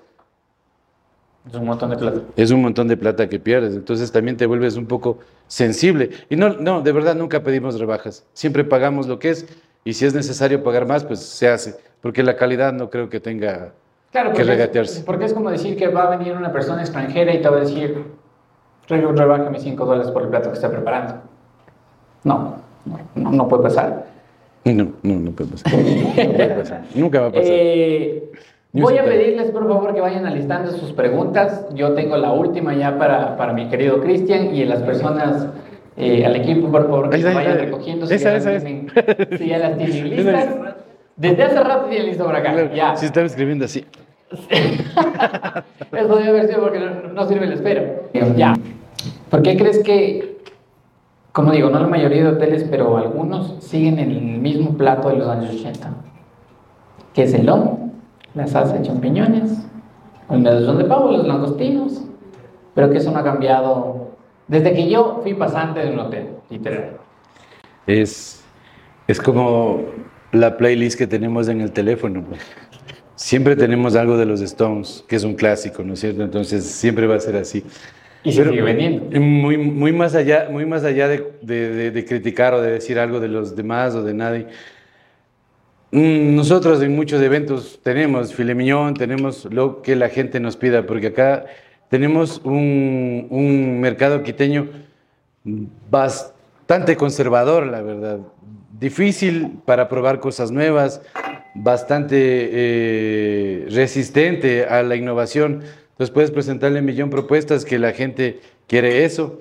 [1.47, 2.21] Es un montón de plata.
[2.35, 6.11] Es un montón de plata que pierdes, entonces también te vuelves un poco sensible.
[6.29, 9.47] Y no, no, de verdad nunca pedimos rebajas, siempre pagamos lo que es
[9.83, 13.19] y si es necesario pagar más, pues se hace, porque la calidad no creo que
[13.19, 13.73] tenga
[14.11, 15.03] que regatearse.
[15.03, 17.59] porque es como decir que va a venir una persona extranjera y te va a
[17.61, 18.03] decir,
[18.87, 21.15] rebájame 5 dólares por el plato que está preparando.
[22.23, 22.55] No,
[23.15, 24.05] no, no puede pasar.
[24.65, 25.73] No, no, no puede pasar.
[26.27, 26.81] No puede pasar.
[26.95, 27.45] Nunca va a pasar.
[27.49, 28.31] Eh,
[28.73, 31.65] voy a pedirles por favor que vayan alistando sus preguntas.
[31.73, 35.47] Yo tengo la última ya para, para mi querido Cristian y las personas,
[35.95, 37.63] eh, al equipo, por favor, que ahí vayan está.
[37.65, 38.07] recogiendo.
[38.07, 38.65] Si Esa, ya, las esa, esa.
[38.65, 40.43] tienen, si ya las tienen Esa, listas.
[40.45, 40.75] esa.
[41.15, 42.51] Desde hace rato tienen listo por acá.
[42.53, 42.95] Claro, Ya.
[42.95, 43.85] Si estaba escribiendo así.
[45.91, 48.09] Eso debe haber sido porque no, no sirve el espero.
[48.35, 48.55] Ya.
[49.29, 50.37] ¿Por qué crees que,
[51.31, 55.27] como digo, no la mayoría de hoteles, pero algunos siguen el mismo plato de los
[55.27, 55.89] años 80?
[57.13, 57.93] Que es el lomo,
[58.33, 59.65] la salsa de champiñones,
[60.29, 62.03] el medallón de pavo, los langostinos,
[62.75, 64.07] pero que eso no ha cambiado
[64.47, 66.97] desde que yo fui pasante de un hotel, literal.
[67.85, 68.43] Es,
[69.07, 69.81] es como
[70.31, 72.23] la playlist que tenemos en el teléfono.
[73.17, 76.23] Siempre tenemos algo de los Stones, que es un clásico, ¿no es cierto?
[76.23, 77.63] Entonces siempre va a ser así.
[78.23, 79.19] Y se sigue vendiendo.
[79.19, 82.99] Muy, muy más allá, muy más allá de, de- de- de criticar o de decir
[82.99, 84.47] algo de los demás o de nadie.
[85.91, 90.85] mm, Nosotros en muchos eventos tenemos filet mignon, tenemos lo que la gente nos pida,
[90.85, 91.45] porque acá
[91.89, 94.67] tenemos un, un mercado quiteño
[95.89, 98.19] bastante conservador, la verdad.
[98.79, 101.01] Difícil para probar cosas nuevas,
[101.57, 105.63] bastante eh, resistente a la innovación.
[105.91, 109.39] Entonces puedes presentarle un millón de propuestas que la gente quiere eso.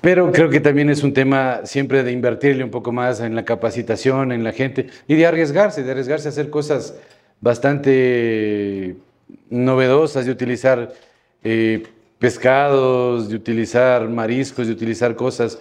[0.00, 3.44] Pero creo que también es un tema siempre de invertirle un poco más en la
[3.44, 6.94] capacitación, en la gente y de arriesgarse, de arriesgarse a hacer cosas
[7.40, 8.96] bastante
[9.50, 10.92] novedosas, de utilizar
[11.42, 11.82] eh,
[12.20, 15.58] pescados, de utilizar mariscos, de utilizar cosas.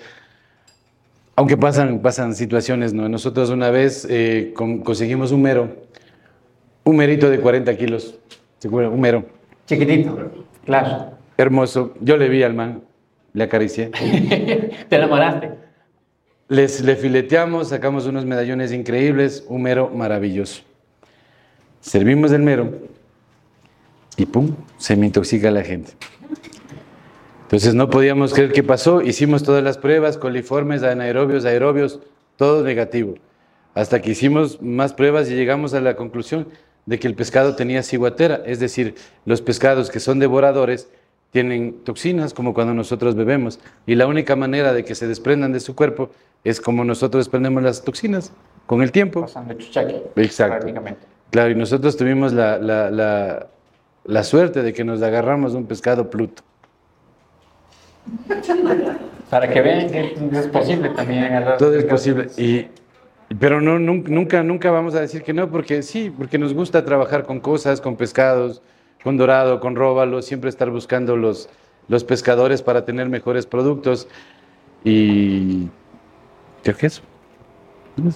[1.36, 3.10] Aunque pasan, pasan situaciones, ¿no?
[3.10, 5.70] Nosotros una vez eh, con- conseguimos un mero,
[6.86, 8.18] un merito de 40 kilos,
[8.60, 9.26] seguro, un mero,
[9.66, 10.32] Chiquitito,
[10.66, 11.12] claro.
[11.38, 11.94] hermoso.
[12.00, 12.84] Yo le vi al man,
[13.34, 13.90] le acaricié.
[14.90, 15.52] Te enamoraste.
[16.48, 20.62] Les, le fileteamos, sacamos unos medallones increíbles, un mero maravilloso.
[21.82, 22.72] Servimos el mero
[24.16, 25.92] y pum, se me intoxica la gente.
[27.46, 32.00] Entonces no podíamos creer qué pasó, hicimos todas las pruebas, coliformes, anaerobios, aerobios,
[32.38, 33.16] todo negativo.
[33.76, 36.48] Hasta que hicimos más pruebas y llegamos a la conclusión
[36.86, 40.90] de que el pescado tenía ciguatera, es decir, los pescados que son devoradores
[41.32, 45.60] tienen toxinas como cuando nosotros bebemos y la única manera de que se desprendan de
[45.60, 46.10] su cuerpo
[46.44, 48.32] es como nosotros desprendemos las toxinas
[48.66, 49.22] con el tiempo.
[49.22, 50.02] Pasando chuchaque.
[50.16, 50.54] Exacto.
[50.54, 51.02] Prácticamente.
[51.32, 53.48] Claro, y nosotros tuvimos la, la- la-
[54.06, 56.44] la suerte de que nos agarramos un pescado pluto.
[59.30, 61.58] Para que vean que es posible también agarrar.
[61.58, 62.28] Todo es posible.
[62.38, 62.68] Y,
[63.40, 66.86] pero no, nun- nunca, nunca vamos a decir que no, porque sí, porque nos gusta
[66.86, 68.62] trabajar con cosas, con pescados,
[69.04, 71.50] con dorado, con róbalo, siempre estar buscando los,
[71.88, 74.08] los pescadores para tener mejores productos.
[74.84, 75.68] Y
[76.64, 77.02] creo que eso.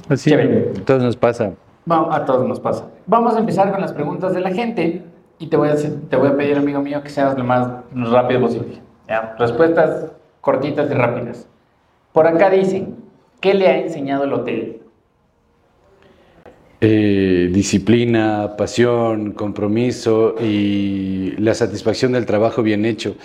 [0.09, 0.71] Así Chévere.
[0.77, 1.53] a todos nos pasa.
[1.89, 2.85] A todos nos pasa.
[3.07, 5.01] Vamos a empezar con las preguntas de la gente
[5.39, 8.41] y te voy a, te voy a pedir, amigo mío, que seas lo más rápido
[8.41, 8.79] posible.
[9.09, 9.35] ¿Ya?
[9.37, 11.47] Respuestas cortitas y rápidas.
[12.13, 12.95] Por acá dicen,
[13.41, 14.81] ¿qué le ha enseñado el hotel?
[16.81, 23.15] Eh, disciplina, pasión, compromiso y la satisfacción del trabajo bien hecho.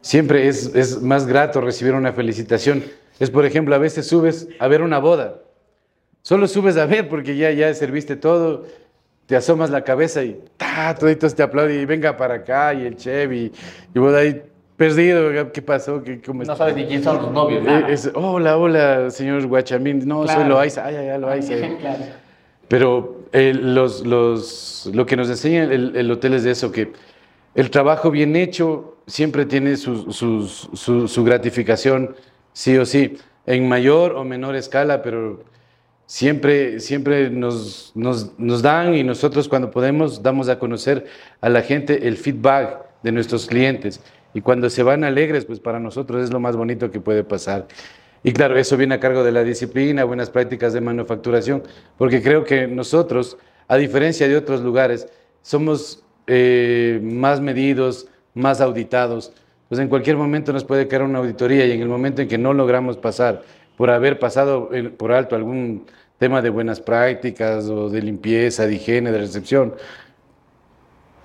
[0.00, 2.82] Siempre es, es más grato recibir una felicitación.
[3.20, 5.42] Es, por ejemplo, a veces subes a ver una boda.
[6.22, 8.64] Solo subes a ver porque ya, ya serviste todo,
[9.26, 10.94] te asomas la cabeza y ¡ta!
[10.94, 13.52] toditos te aplauden y venga para acá y el chef y,
[13.94, 14.42] y vos ahí
[14.86, 16.02] perdido, ¿qué pasó?
[16.02, 17.62] ¿Qué, cómo No sabes ni quién son los novios.
[17.62, 17.88] Eh, nada.
[17.88, 20.06] es, hola, hola, señor Guachamín.
[20.06, 20.48] No, soy Claro.
[20.48, 20.84] Loaiza.
[20.86, 21.54] Ay, ay, ay, Loaiza.
[21.80, 22.04] Claro.
[22.68, 26.92] Pero eh, los, los, lo que nos enseña el, el hotel es de eso, que
[27.54, 32.16] el trabajo bien hecho siempre tiene su, sus- su- su gratificación,
[32.52, 35.44] sí o sí, en mayor o menor escala, pero
[36.06, 41.04] siempre, siempre nos, nos, nos dan y nosotros cuando podemos damos a conocer
[41.40, 44.00] a la gente el feedback de nuestros clientes.
[44.34, 47.66] Y cuando se van alegres, pues para nosotros es lo más bonito que puede pasar.
[48.24, 51.62] Y claro, eso viene a cargo de la disciplina, buenas prácticas de manufacturación,
[51.98, 53.36] porque creo que nosotros,
[53.68, 55.08] a diferencia de otros lugares,
[55.42, 59.32] somos eh, más medidos, más auditados.
[59.68, 62.38] Pues en cualquier momento nos puede caer una auditoría y en el momento en que
[62.38, 63.42] no logramos pasar
[63.76, 65.86] por haber pasado en- por alto algún
[66.18, 69.74] tema de buenas prácticas o de limpieza, de higiene, de recepción,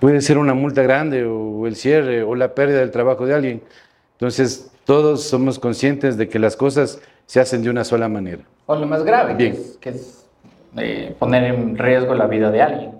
[0.00, 3.62] puede ser una multa grande o el cierre o la pérdida del trabajo de alguien.
[4.12, 8.42] Entonces, todos somos conscientes de que las cosas se hacen de una sola manera.
[8.66, 9.52] O lo más grave, que Bien.
[9.54, 10.26] es, que es,
[10.76, 12.90] eh, poner en riesgo la vida de alguien.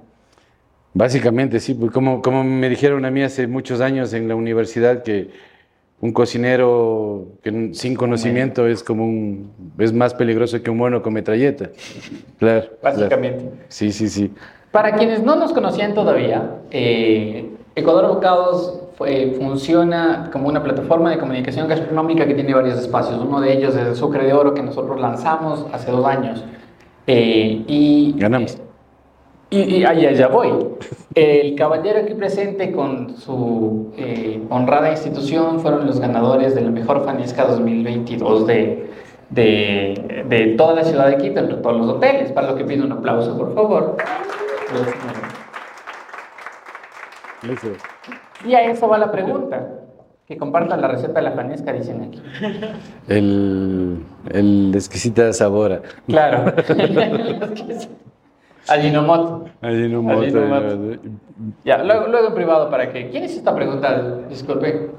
[0.94, 5.02] Básicamente, sí, pues como, como me dijeron a mí hace muchos años en la universidad
[5.02, 5.30] que
[6.00, 11.12] un cocinero que sin conocimiento es como un es más peligroso que un mono con
[11.12, 11.70] metralleta.
[12.38, 12.68] Claro.
[12.82, 13.40] Básicamente.
[13.44, 13.56] claro.
[13.68, 14.32] Sí, sí, sí.
[14.70, 21.18] Para quienes no nos conocían todavía, eh, Ecuador Bocados fue- funciona como una plataforma de
[21.18, 23.18] comunicación gastronómica que tiene varios espacios.
[23.24, 26.44] Uno de ellos es el Sucre de Oro que nosotros lanzamos hace dos años.
[27.06, 28.58] Eh, y, Ganamos.
[29.50, 30.52] Y, y allá ya voy.
[31.14, 37.04] El caballero aquí presente con su eh, honrada institución fueron los ganadores de la mejor
[37.04, 38.90] fanesca 2022 de,
[39.30, 42.30] de, de toda la ciudad de Quito, entre todos los hoteles.
[42.32, 43.96] Para lo que pido un aplauso, por favor.
[48.46, 49.66] Y a eso va la pregunta.
[50.26, 52.22] Que compartan la receta de la fanesca, dicen aquí.
[53.08, 55.80] El, el exquisita sabora.
[56.06, 56.52] Claro.
[58.68, 59.46] Ajinomoto.
[59.62, 60.66] Ajinomoto, Ajinomoto.
[60.66, 61.00] Ajinomoto.
[61.64, 63.08] Ya, luego, luego en privado para que.
[63.10, 64.18] ¿Quién es esta pregunta?
[64.28, 64.90] Disculpe.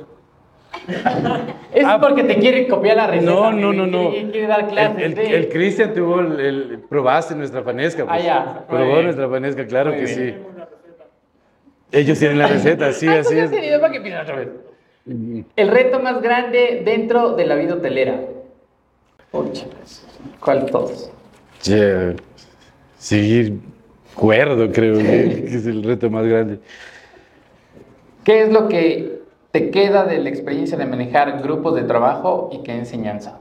[1.73, 3.31] Es Ah, porque te quiere copiar la receta.
[3.31, 4.09] No, no, no, no.
[4.11, 8.05] Quiere, quiere dar clases El, el, Cristian tuvo el, el- probaste nuestra fanesca.
[8.05, 8.21] pues.
[8.21, 8.65] Ah, ya.
[8.67, 9.03] Probó bien.
[9.03, 10.17] nuestra fanesca, claro Muy que bien.
[10.17, 10.67] sí.
[11.91, 13.51] Ellos tienen la receta, sí, así entonces es.
[13.79, 14.49] ¿para pides otra vez?
[15.55, 18.19] El reto más grande dentro de la vida hotelera.
[19.31, 19.65] Pucha,
[20.39, 21.11] ¿Cuál de todos?
[21.63, 22.13] Yeah.
[22.99, 23.59] Seguir
[24.13, 26.59] cuerdo, creo que que es el reto más grande.
[28.23, 32.61] ¿Qué es lo que te queda de la experiencia de manejar grupos de trabajo y
[32.63, 33.39] qué enseñanza?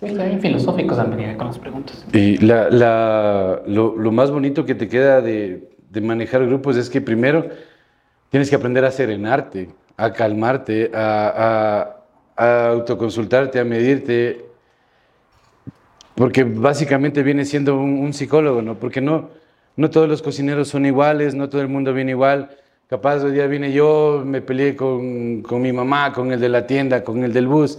[0.00, 2.04] Está bien filosóficos han venido con las preguntas.
[2.12, 6.90] Y la, la- lo, lo más bonito que te queda de, de manejar grupos es
[6.90, 7.46] que primero
[8.30, 11.94] tienes que aprender a serenarte, a calmarte, a,
[12.36, 14.44] a- a autoconsultarte, a medirte,
[16.22, 18.76] porque básicamente viene siendo un, un psicólogo, ¿no?
[18.76, 19.30] Porque no,
[19.74, 22.48] no todos los cocineros son iguales, no todo el mundo viene igual.
[22.88, 26.64] Capaz hoy día vine yo, me peleé con, con mi mamá, con el de la
[26.64, 27.76] tienda, con el del bus,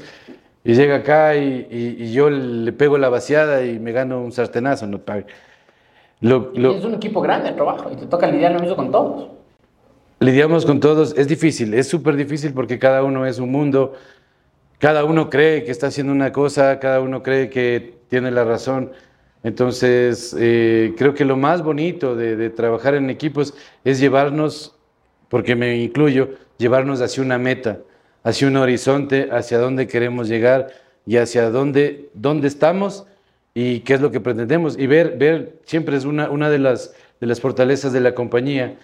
[0.65, 4.33] y llega acá y, y- y yo le pego la vaciada y me gano un
[4.33, 4.99] sartenazo, no.
[6.19, 8.91] Lo, lo- es un equipo grande el trabajo y te toca lidiar lo mismo con
[8.91, 9.29] todos.
[10.19, 13.93] lidiamos con todos, es difícil, es súper difícil porque cada uno es un mundo,
[14.79, 18.91] cada uno cree que está haciendo una cosa, cada uno cree que tiene la razón.
[19.41, 24.75] Entonces, eh, creo que lo más bonito de, de trabajar en equipos es llevarnos,
[25.29, 27.79] porque me incluyo, llevarnos hacia una meta,
[28.23, 30.67] hacia un horizonte, hacia dónde queremos llegar
[31.07, 33.07] y hacia dónde, dónde estamos
[33.55, 34.77] y qué es lo que pretendemos.
[34.77, 38.75] Y ver, ver siempre es una, una de, las, de las fortalezas de la compañía,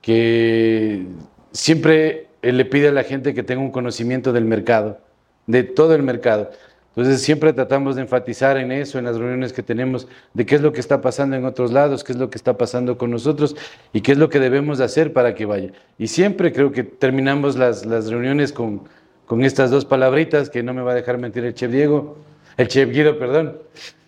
[0.00, 1.06] que
[1.50, 5.00] siempre eh, le pide a la gente que tenga un conocimiento del mercado,
[5.48, 6.52] de todo el mercado.
[6.96, 10.62] Entonces siempre tratamos de enfatizar en eso, en las reuniones que tenemos, de qué es
[10.62, 13.54] lo que está pasando en otros lados, qué es lo que está pasando con nosotros
[13.92, 15.72] y qué es lo que debemos de hacer para que vaya.
[15.98, 18.84] Y siempre creo que terminamos las, reuniones con,
[19.26, 22.16] con estas dos palabritas que no me va a dejar mentir el chef Diego,
[22.56, 23.58] el chef Guido, perdón.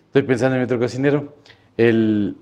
[0.07, 1.35] Estoy pensando en mi otro cocinero.
[1.77, 2.37] El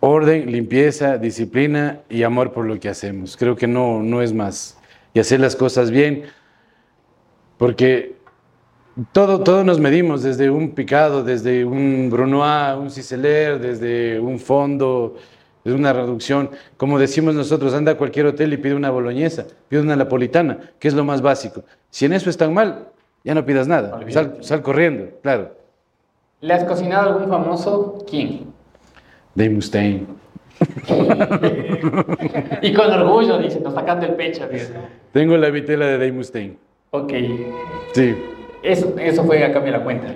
[0.00, 3.36] orden, limpieza, disciplina y amor por lo que hacemos.
[3.36, 4.76] Creo que no, no es más.
[5.14, 6.24] Y hacer las cosas bien,
[7.56, 8.17] porque
[9.12, 15.16] todo, todo nos medimos, desde un picado, desde un brunois, un ciseler, desde un fondo,
[15.64, 16.50] desde una reducción.
[16.76, 20.88] Como decimos nosotros, anda a cualquier hotel y pide una boloñesa, pide una napolitana, que
[20.88, 21.62] es lo más básico.
[21.90, 22.88] Si en eso están mal,
[23.24, 25.56] ya no pidas nada, sal, sal corriendo, claro.
[26.40, 28.04] ¿Le has cocinado a algún famoso?
[28.08, 28.46] ¿Quién?
[29.34, 30.06] Dave Mustaine.
[32.62, 34.48] Y con orgullo, dice, nos sacando el pecho.
[34.48, 34.72] dice.
[35.12, 36.56] Tengo la vitela de Dave Mustaine.
[36.90, 37.12] Ok,
[37.92, 38.16] Sí.
[38.62, 40.14] Eso, eso fue a cambio de la cuenta.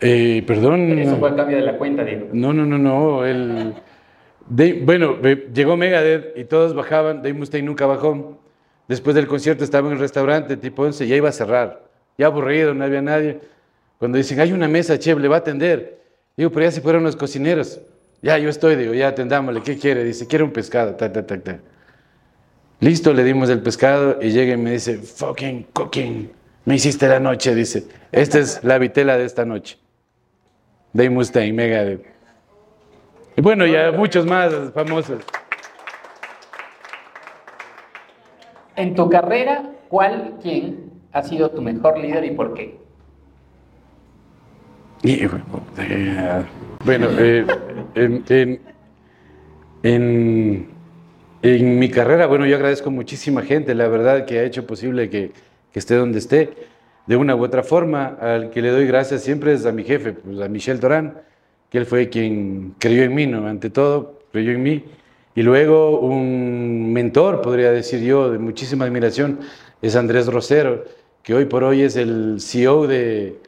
[0.00, 0.98] Eh, perdón.
[0.98, 2.28] Eso fue a cambio de la cuenta, digo.
[2.32, 3.24] No, no, no, no.
[3.24, 3.74] El,
[4.48, 5.16] Dave- bueno,
[5.54, 7.18] llegó Megadeth y todos bajaban.
[7.18, 8.38] Dave Mustaine nunca bajó.
[8.88, 11.84] Después del concierto estaba en el restaurante tipo 11, ya iba a cerrar.
[12.18, 13.38] Ya aburrido, no había nadie.
[13.98, 16.00] Cuando dicen, hay una mesa, chef, le va a atender.
[16.36, 17.80] Digo, pero ya se fueron los cocineros.
[18.20, 19.62] Ya, yo estoy, digo, ya atendámosle.
[19.62, 20.02] ¿Qué quiere?
[20.04, 20.94] Dice, quiere un pescado.
[20.96, 21.58] Ta, ta, ta, ta.
[22.80, 26.30] Listo, le dimos el pescado y llega y me dice, fucking cooking.
[26.64, 27.86] Me hiciste la noche, dice.
[28.12, 29.78] Esta es la vitela de esta noche.
[30.92, 32.04] Dave Mustaine, Megadeth.
[33.36, 35.22] Y bueno, ya muchos más famosos.
[38.76, 42.78] En tu carrera, ¿cuál, quién ha sido tu mejor líder y por qué?
[45.02, 45.30] Y, eh,
[46.84, 47.44] bueno, eh,
[47.94, 48.60] en, en-
[49.82, 50.68] en-
[51.42, 55.32] en mi carrera, bueno, yo agradezco muchísima gente, la verdad, que ha hecho posible que,
[55.72, 56.50] que esté donde esté.
[57.06, 60.12] De una u otra forma, al que le doy gracias siempre es a mi jefe,
[60.12, 61.20] pues a Michel Torán,
[61.68, 63.46] que él fue quien creyó en mí, ¿no?
[63.46, 64.84] Ante todo, creyó en mí.
[65.34, 69.40] Y luego un mentor, podría decir yo, de muchísima admiración,
[69.80, 70.84] es Andrés Rosero,
[71.22, 73.38] que hoy por hoy es el CEO de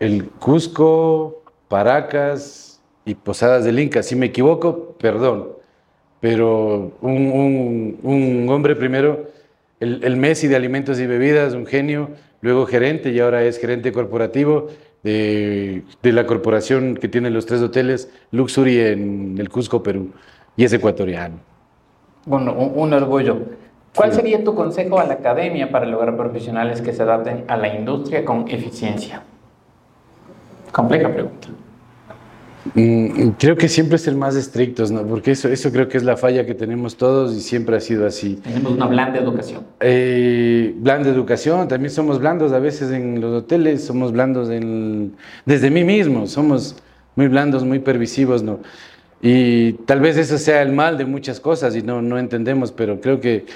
[0.00, 4.02] el Cusco, Paracas y Posadas del Inca.
[4.02, 5.50] Si me equivoco, perdón,
[6.20, 9.26] pero un, hombre primero,
[9.82, 12.10] el, el Messi de alimentos y bebidas, un genio,
[12.40, 14.68] luego gerente y ahora es gerente corporativo
[15.02, 20.12] de, la corporación que tiene los tres hoteles Luxury en el Cusco, Perú,
[20.56, 21.36] y es ecuatoriano.
[22.26, 23.38] Bueno, un, orgullo.
[23.94, 27.74] ¿Cuál sería tu consejo a la academia para lograr profesionales que se adapten a la
[27.74, 29.22] industria con eficiencia?
[30.70, 31.48] Compleja pregunta.
[33.38, 35.02] Creo que siempre ser más estrictos, ¿no?
[35.02, 38.06] Porque eso, eso creo que es la falla que tenemos todos y siempre ha sido
[38.06, 38.36] así.
[38.36, 39.64] Tenemos una blanda educación.
[39.80, 45.70] Eh, blanda educación, también somos blandos a veces en los hoteles, somos blandos en, desde
[45.70, 46.76] mí mismo, somos
[47.16, 48.60] muy blandos, muy pervisivos, ¿no?
[49.20, 53.00] Y tal vez eso sea el mal de muchas cosas y no, no entendemos, pero
[53.00, 53.46] creo que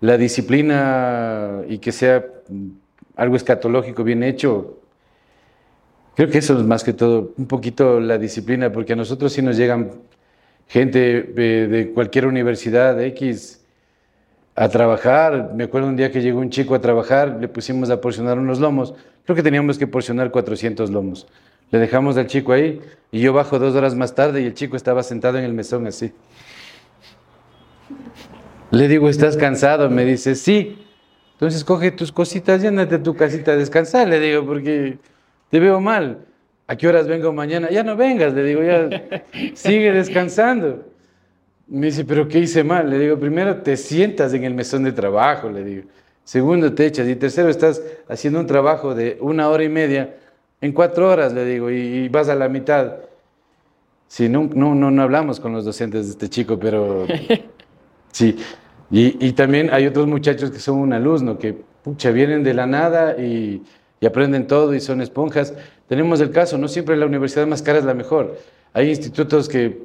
[0.00, 2.24] la disciplina y que sea
[3.16, 4.78] algo escatológico bien hecho,
[6.16, 9.42] Creo que eso es más que todo un poquito la disciplina, porque a nosotros sí
[9.42, 9.92] nos llegan
[10.66, 13.60] gente de, cualquier universidad X
[14.54, 15.52] a trabajar.
[15.54, 18.60] Me acuerdo un día que llegó un chico a trabajar, le pusimos a porcionar unos
[18.60, 18.94] lomos.
[19.26, 21.26] Creo que teníamos que porcionar 400 lomos.
[21.70, 22.80] Le dejamos al chico ahí
[23.12, 25.86] y yo bajo dos horas más tarde y el chico estaba sentado en el mesón
[25.86, 26.12] así.
[28.70, 29.90] Le digo, ¿estás cansado?
[29.90, 30.78] Me dice, sí.
[31.34, 34.96] Entonces coge tus cositas a tu casita a descansar, le digo, porque
[35.50, 36.26] te veo mal.
[36.68, 37.70] ¿A qué horas vengo mañana?
[37.70, 38.88] Ya no vengas, le digo, ya
[39.54, 40.84] sigue descansando.
[41.68, 42.90] Me dice, ¿pero qué hice mal?
[42.90, 45.82] Le digo, primero te sientas en el mesón de trabajo, le digo.
[46.24, 47.08] Segundo, te echas.
[47.08, 50.16] Y tercero, estás haciendo un trabajo de una hora y media
[50.60, 52.96] en cuatro horas, le digo, y, vas a la mitad.
[54.08, 57.06] Sí, no, no, no, hablamos con los docentes de este chico, pero
[58.12, 58.36] sí.
[58.90, 61.38] Y, y, también hay otros muchachos que son una luz, ¿no?
[61.38, 63.62] Que, pucha, vienen de la nada y
[64.00, 65.54] y aprenden todo y son esponjas.
[65.88, 68.38] Tenemos el caso, no siempre la universidad más cara es la mejor.
[68.72, 69.82] Hay institutos que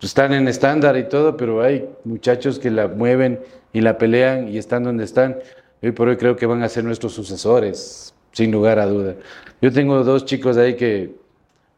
[0.00, 3.40] están en estándar y todo, pero hay muchachos que la mueven
[3.72, 5.38] y la pelean y están donde están.
[5.82, 9.14] Hoy por hoy creo que van a ser nuestros sucesores, sin lugar a duda.
[9.60, 11.14] Yo tengo dos chicos ahí que,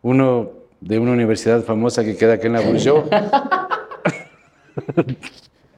[0.02, 3.04] uno de una universidad famosa que queda aquí en la Bourgeois.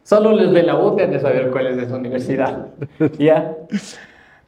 [0.03, 2.67] Solo les de la boca de saber cuál es de esa universidad.
[3.19, 3.57] ¿Ya?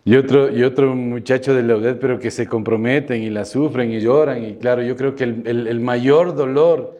[0.04, 3.92] Y otro, y otro muchacho de la UDED, pero que se comprometen y la sufren
[3.92, 4.44] y lloran.
[4.44, 6.98] Y claro, yo creo que el, el, mayor dolor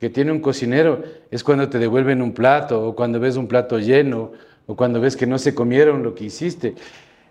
[0.00, 3.78] que tiene un cocinero es cuando te devuelven un plato o cuando ves un plato
[3.78, 4.32] lleno
[4.66, 6.74] o cuando ves que no se comieron lo que hiciste.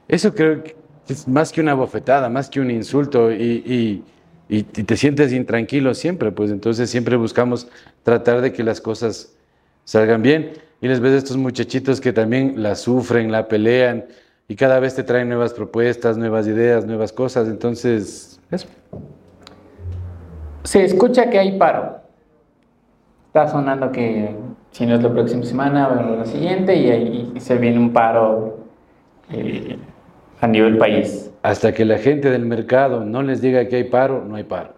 [0.07, 0.75] Eso creo que
[1.09, 4.03] es más que una bofetada, más que un insulto y, y,
[4.47, 7.67] y te sientes intranquilo siempre, pues entonces siempre buscamos
[8.03, 9.35] tratar de que las cosas
[9.83, 10.53] salgan bien.
[10.81, 14.05] Y les ves a estos muchachitos que también la sufren, la pelean,
[14.49, 17.47] y cada vez te traen nuevas propuestas, nuevas ideas, nuevas cosas.
[17.47, 18.67] Entonces, eso.
[20.63, 21.99] Se escucha que hay paro.
[23.27, 24.35] Está sonando que
[24.71, 28.57] si no es la próxima semana, o la siguiente, y ahí se viene un paro
[29.31, 29.77] eh,
[30.41, 31.31] a nivel país.
[31.43, 34.73] Hasta que la gente del mercado no les diga que hay paro, no hay paro.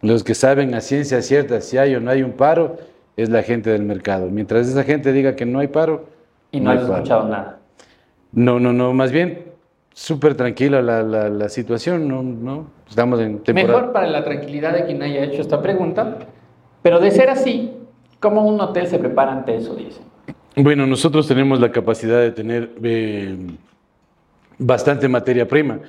[0.00, 2.76] Los que saben a ciencia cierta si hay o no hay un paro
[3.16, 4.28] es la gente del mercado.
[4.30, 6.04] Mientras esa gente diga que no hay paro,
[6.52, 7.58] y no, no has escuchado nada.
[8.34, 9.54] No, no, no, más bien
[9.94, 12.22] súper tranquila la, la, situación, ¿no?
[12.22, 12.70] ¿no?
[12.88, 13.72] Estamos en temporada.
[13.72, 16.18] Mejor para la tranquilidad de quien haya hecho esta pregunta,
[16.82, 17.72] pero de ser así,
[18.18, 20.00] ¿cómo un hotel se prepara ante eso, dice?
[20.56, 23.36] Bueno, nosotros tenemos la capacidad de tener eh,
[24.58, 25.80] bastante materia prima.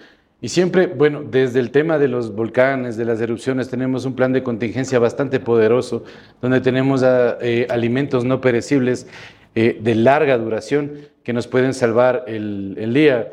[0.42, 4.32] Y siempre, bueno, desde el tema de los volcanes, de las erupciones, tenemos un plan
[4.34, 6.04] de contingencia bastante poderoso,
[6.42, 9.08] donde tenemos ah, eh, alimentos no perecibles
[9.56, 10.92] eh, de larga duración
[11.24, 13.32] que nos pueden salvar el, día.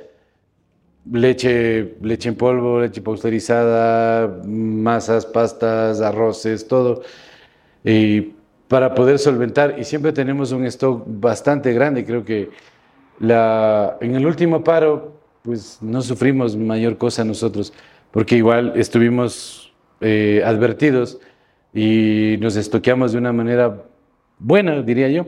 [1.11, 7.03] Leche, leche en polvo, leche pasteurizada, masas, pastas, arroces, todo.
[7.85, 8.35] Y
[8.69, 12.51] para poder solventar, y siempre tenemos un stock bastante grande, creo que
[13.19, 17.73] la, en el último paro, pues no sufrimos mayor cosa nosotros,
[18.13, 21.19] porque igual estuvimos eh, advertidos
[21.75, 23.83] y nos estoqueamos de una manera
[24.39, 25.27] buena, diría yo.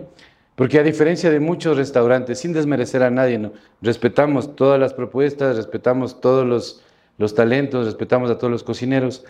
[0.57, 3.53] Porque a diferencia de muchos restaurantes, sin desmerecer a nadie, ¿no?
[3.83, 6.83] respetamos todas las propuestas, respetamos todos los,
[7.19, 9.25] los talentos, respetamos a todos los cocineros,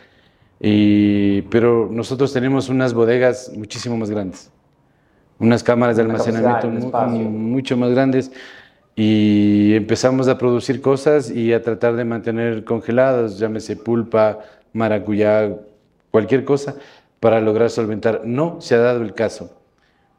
[0.61, 4.51] y, pero nosotros tenemos unas bodegas muchísimo más grandes,
[5.39, 8.31] unas cámaras de almacenamiento mucho más grandes,
[8.95, 14.41] y empezamos a producir cosas y a tratar de mantener congelados, llámese pulpa,
[14.75, 15.57] maracuyá,
[16.11, 16.77] cualquier cosa,
[17.19, 18.23] para lograr solventar.
[18.25, 19.64] No se ha dado el caso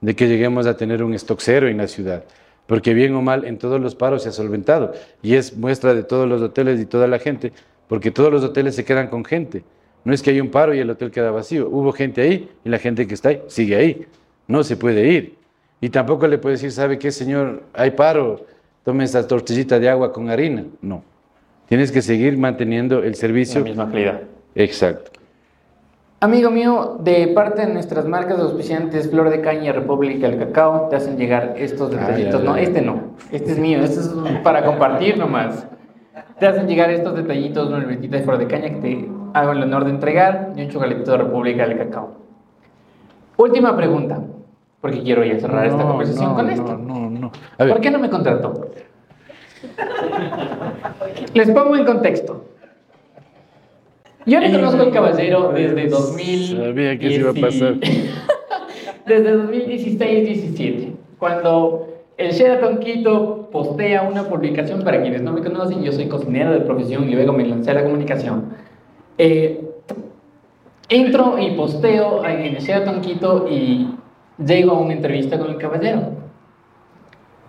[0.06, 2.24] de que lleguemos a tener un stock cero en la ciudad,
[2.68, 4.94] porque bien o mal en todos los paros se ha solventado
[5.24, 7.52] y es muestra de todos los hoteles y toda la gente,
[7.88, 9.64] porque todos los hoteles se quedan con gente.
[10.04, 11.68] No es que hay un paro y el hotel queda vacío.
[11.68, 14.06] Hubo gente ahí y la gente que está ahí sigue ahí.
[14.48, 15.38] No se puede ir.
[15.82, 17.64] Y tampoco le puede decir, ¿sabe qué, señor?
[17.74, 18.46] Hay paro,
[18.84, 20.66] tome esta tortillita de agua con harina.
[20.84, 21.04] No.
[21.68, 23.62] Tienes que seguir manteniendo el servicio.
[23.62, 24.22] La misma calidad.
[24.54, 25.15] Exacto.
[26.26, 30.88] Amigo mío, de parte de nuestras marcas de auspiciantes Flor de Caña, República del Cacao,
[30.90, 32.44] te hacen llegar estos Ah, detallitos.
[32.44, 33.00] no, este no.
[33.32, 33.78] Este es mío.
[33.84, 34.08] Este es
[34.44, 35.68] para compartir nomás.
[36.40, 39.62] Te hacen llegar estos detallitos, una libretita de Flor de Caña que te hago el
[39.62, 42.16] honor de entregar y un chocolatito de República del Cacao.
[43.38, 44.20] Última pregunta,
[44.82, 46.78] porque quiero ya cerrar esta No, conversación no, con no, esto.
[46.80, 48.72] No, no, ver, ¿Por qué no me contrató?
[51.36, 52.46] Les pongo en contexto.
[54.26, 56.58] Yo le conozco al caballero desde 2000.
[56.58, 57.76] Sabía que eso iba a pasar.
[59.06, 65.92] desde 2016-17, cuando el Sheraton Quito postea una publicación, para quienes no me conocen, yo
[65.92, 68.46] soy cocinero de profesión y luego me lancé a la comunicación.
[69.18, 69.62] Eh,
[70.90, 73.90] entro y posteo en el Sheraton Quito y
[74.44, 76.26] llego a una entrevista con el caballero.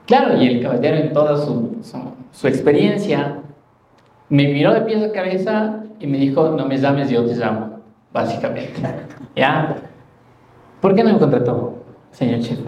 [0.06, 1.98] Claro, y el caballero en toda su, su,
[2.32, 3.40] su experiencia
[4.28, 7.80] me miró de pies a cabeza y me dijo, no me llames, yo te llamo,
[8.12, 8.74] básicamente.
[9.36, 9.76] ¿Ya?
[10.80, 12.58] ¿Por qué no me contrató, señor chef?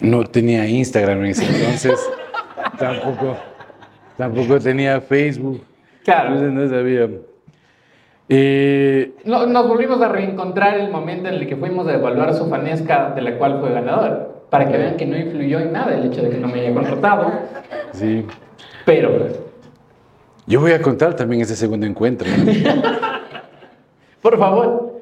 [0.00, 1.98] no tenía Instagram en ese entonces.
[2.78, 3.36] tampoco,
[4.16, 5.62] tampoco tenía Facebook.
[6.04, 6.34] Claro.
[6.34, 7.08] Entonces no sabía.
[8.28, 12.46] Eh, No- nos volvimos a reencontrar el momento en el que fuimos a evaluar su
[12.48, 16.06] fanesca, de la cual fue ganador, para que vean que no influyó en nada el
[16.06, 17.32] hecho de que no me haya contratado,
[17.92, 18.26] sí.
[18.84, 19.28] pero,
[20.46, 22.28] Yo voy a contar también ese segundo encuentro.
[24.22, 24.96] por favor,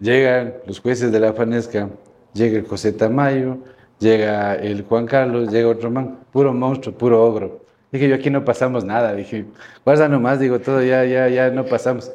[0.00, 1.88] Llegan los jueces de la Fanesca,
[2.32, 3.58] llega el José Tamayo,
[3.98, 7.64] llega el Juan Carlos, llega otro man, puro monstruo, puro ogro.
[7.90, 9.12] Dije, yo aquí no pasamos nada.
[9.14, 9.46] Dije,
[9.84, 12.12] guarda nomás, digo, todo ya, ya, ya no pasamos.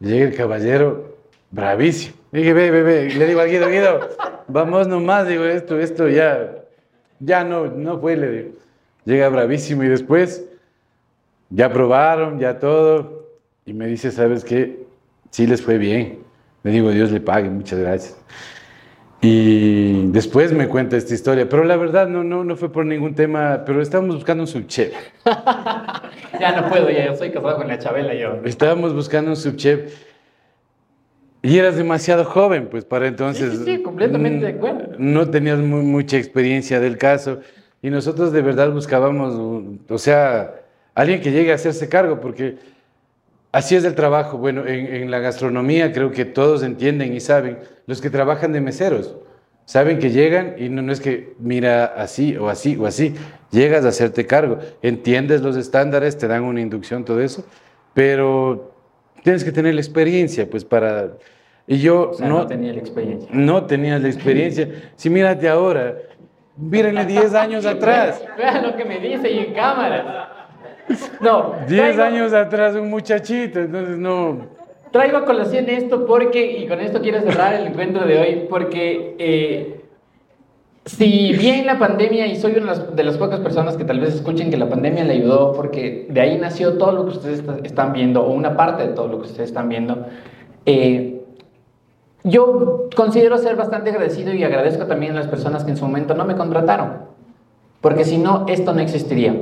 [0.00, 1.16] Llega el caballero,
[1.50, 2.14] bravísimo.
[2.30, 3.14] Dije, ve, ve, ve.
[3.14, 4.00] Le digo al Guido, Guido,
[4.46, 6.56] vamos nomás, digo, esto, esto ya,
[7.20, 8.50] ya no, no fue, le digo.
[9.06, 10.44] Llega bravísimo y después,
[11.50, 13.26] ya probaron, ya todo.
[13.64, 14.84] Y me dice, ¿sabes qué?
[15.30, 16.20] Sí les fue bien.
[16.62, 18.18] Le digo, Dios le pague, muchas gracias.
[19.20, 23.14] Y después me cuenta esta historia, pero la verdad no, no, no fue por ningún
[23.16, 24.94] tema, pero estábamos buscando un subchef.
[26.40, 28.40] ya no puedo, ya yo soy casado con la Chabela yo.
[28.44, 29.92] Estábamos buscando un subchef
[31.42, 33.52] y eras demasiado joven, pues para entonces.
[33.54, 34.96] Sí, sí, sí, completamente de mm, acuerdo.
[34.98, 37.40] No tenías mu- mucha experiencia del caso
[37.82, 39.34] y nosotros de verdad buscábamos,
[39.88, 40.54] o sea,
[40.98, 42.56] alguien que llegue a hacerse cargo, porque
[43.52, 44.36] así es el trabajo.
[44.36, 48.60] Bueno, en, en la gastronomía creo que todos entienden y saben, los que trabajan de
[48.60, 49.14] meseros,
[49.64, 53.14] saben que llegan y no, no es que mira así o así o así,
[53.52, 57.44] llegas a hacerte cargo, entiendes los estándares, te dan una inducción, todo eso,
[57.94, 58.74] pero
[59.22, 61.12] tienes que tener la experiencia, pues para...
[61.68, 63.28] Y yo O sea, no, no, tenía la experiencia.
[63.30, 64.90] no tenía la experiencia.
[64.96, 65.96] Si mírate ahora,
[66.56, 68.20] mírenle 10 años atrás.
[68.36, 70.37] Vean lo que me dice y en cámara.
[71.20, 74.46] No, 10 traigo- años atrás un muchachito, entonces no.
[74.90, 79.14] Traigo a colación esto porque, y con esto quiero cerrar el encuentro de hoy, porque
[79.18, 79.80] eh,
[80.86, 84.48] si bien la pandemia, y soy una de las, pocas personas que tal vez escuchen
[84.50, 87.92] que la pandemia le ayudó, porque de ahí nació todo lo que ustedes está- están
[87.92, 90.06] viendo, o una parte de todo lo que ustedes están viendo,
[90.64, 91.22] eh,
[92.24, 96.14] yo considero ser bastante agradecido y agradezco también a las personas que en su momento
[96.14, 97.02] no me contrataron,
[97.82, 99.34] porque si no, esto no existiría.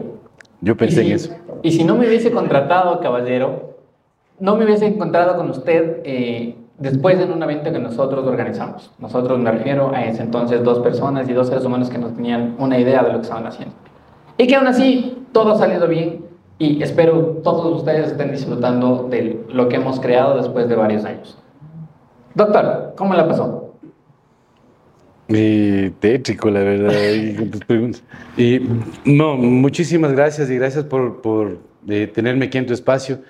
[0.61, 1.37] Yo pensé y en si, eso.
[1.63, 3.77] Y si no me hubiese contratado, caballero,
[4.39, 8.93] no me hubiese encontrado con usted eh, después en un evento que nosotros organizamos.
[8.99, 12.57] Nosotros me refiero a ese entonces dos personas y dos seres humanos que no tenían
[12.59, 13.75] una idea de lo que estaban haciendo.
[14.39, 16.27] Y que aún así todo ha salido bien
[16.59, 21.39] y espero todos ustedes estén disfrutando de lo que hemos creado después de varios años.
[22.35, 23.66] Doctor, ¿cómo la pasó?
[25.29, 28.03] Eh, tétrico, la verdad, ahí con tus preguntas.
[28.37, 28.61] Y
[29.05, 31.59] no, muchísimas gracias y gracias por, por
[31.89, 33.21] eh, tenerme aquí en tu espacio.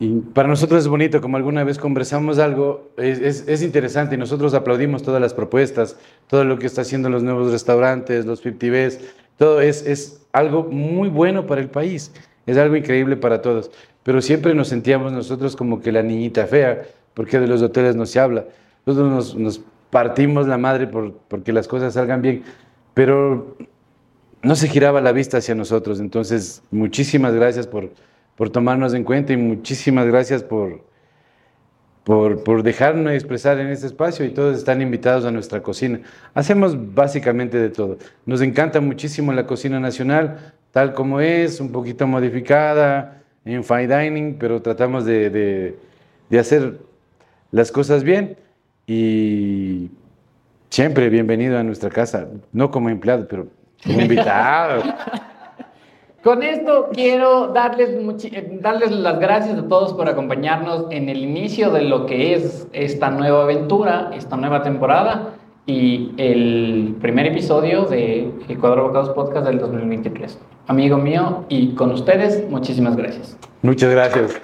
[0.00, 4.18] Y para nosotros es bonito, como alguna vez conversamos algo, es, es, es interesante y
[4.18, 8.98] nosotros aplaudimos todas las propuestas, todo lo que está haciendo los nuevos restaurantes, los 50Bs,
[9.36, 12.12] todo es, es algo muy bueno para el país,
[12.46, 13.70] es algo increíble para todos.
[14.02, 16.82] Pero siempre nos sentíamos nosotros como que la niñita fea,
[17.14, 18.46] porque de los hoteles no se habla.
[18.86, 19.60] Nosotros nos, nos
[19.90, 22.42] partimos la madre por, porque las cosas salgan bien,
[22.94, 23.56] pero
[24.42, 26.00] no se giraba la vista hacia nosotros.
[26.00, 27.90] Entonces, muchísimas gracias por,
[28.36, 30.84] por tomarnos en cuenta y muchísimas gracias por,
[32.04, 36.00] por, por dejarnos expresar en este espacio y todos están invitados a nuestra cocina.
[36.34, 37.98] Hacemos básicamente de todo.
[38.24, 44.36] Nos encanta muchísimo la cocina nacional, tal como es, un poquito modificada, en fine dining,
[44.38, 45.76] pero tratamos de, de,
[46.28, 46.78] de hacer
[47.50, 48.36] las cosas bien
[48.92, 49.88] y
[50.68, 53.46] siempre bienvenido a nuestra casa, no como empleado, pero
[53.84, 54.82] como invitado.
[56.24, 57.90] Con esto quiero darles,
[58.60, 63.12] darles las gracias a todos por acompañarnos en el inicio de lo que es esta
[63.12, 65.34] nueva aventura, esta nueva temporada
[65.66, 70.36] y el primer episodio de Ecuador Bocados Podcast del 2023.
[70.66, 73.38] Amigo mío y con ustedes, muchísimas gracias.
[73.62, 74.40] Muchas gracias.